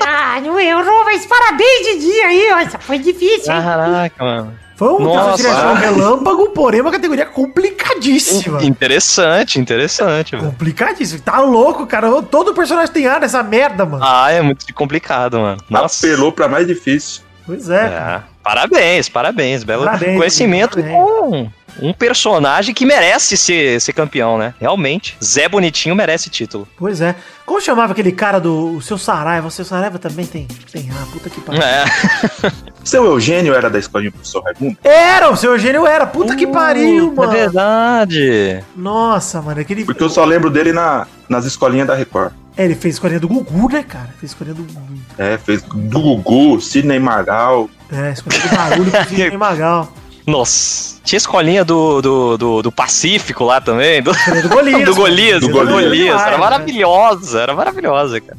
[0.00, 2.58] Ah, não errou, mas parabéns, Didi, aí, ó.
[2.60, 3.62] Essa foi difícil, hein?
[3.62, 4.58] Caraca, mano.
[4.76, 5.36] Foi um Nossa.
[5.36, 8.64] direção relâmpago, porém uma categoria complicadíssima.
[8.64, 10.48] Interessante, interessante, velho.
[10.48, 11.20] Complicadíssimo.
[11.20, 12.10] Tá louco, cara.
[12.22, 14.02] Todo personagem tem ar nessa merda, mano.
[14.02, 15.60] Ah, é muito complicado, mano.
[15.68, 16.06] Nossa.
[16.06, 17.20] Apelou pra mais difícil.
[17.44, 17.84] Pois é.
[17.84, 19.64] É, parabéns, parabéns.
[19.64, 21.50] Belo Parabéns, conhecimento parabéns.
[21.80, 24.54] Um personagem que merece ser, ser campeão, né?
[24.60, 25.16] Realmente.
[25.22, 26.66] Zé Bonitinho merece título.
[26.76, 27.14] Pois é.
[27.44, 29.48] Como chamava aquele cara do o seu Saraiva?
[29.48, 30.46] O seu Saraiva também tem.
[30.72, 31.62] Tem ah, puta que pariu.
[31.62, 31.84] É.
[32.84, 34.76] Seu Eugênio era da escolinha do professor Raimundo?
[34.84, 36.06] Era, o seu Eugênio era.
[36.06, 37.32] Puta que pariu, É mano.
[37.32, 38.62] verdade.
[38.76, 39.86] Nossa, mano, aquele.
[39.86, 42.32] Porque eu só lembro dele na, nas escolinhas da Record.
[42.56, 44.10] É, ele fez escolinha do Gugu, né, cara?
[44.20, 44.98] Fez escolinha do Gugu.
[45.18, 47.70] É, fez do Gugu, Sidney Magal.
[47.90, 49.90] É, escolinha do barulho fica em Magal.
[50.26, 50.94] Nossa.
[51.04, 54.02] Tinha escolinha do, do, do, do Pacífico lá também.
[54.02, 54.84] Do, do Golias.
[54.86, 55.40] do Golias.
[55.40, 55.82] Do Do Golias.
[55.82, 56.22] Golias.
[56.22, 57.40] Era maravilhosa.
[57.40, 58.38] Era maravilhosa, cara.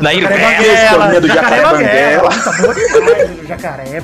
[0.00, 2.28] Na escolinha do Jacaré Banguela.
[2.30, 4.02] Tá boa demais, o jacaré.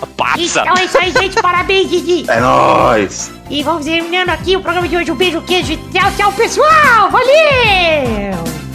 [0.00, 0.06] pô.
[0.08, 0.60] passa.
[0.60, 1.40] Então é isso aí, gente.
[1.40, 2.30] Parabéns, Didi.
[2.30, 3.32] É nóis!
[3.48, 5.10] E vamos terminando aqui o programa de hoje.
[5.10, 7.10] Um beijo, queijo e tchau, tchau, pessoal.
[7.10, 8.34] Valeu!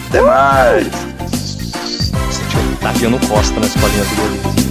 [0.10, 0.88] Até mais!
[2.50, 4.69] Tinha um tapinha no Costa na escolinha do Golias.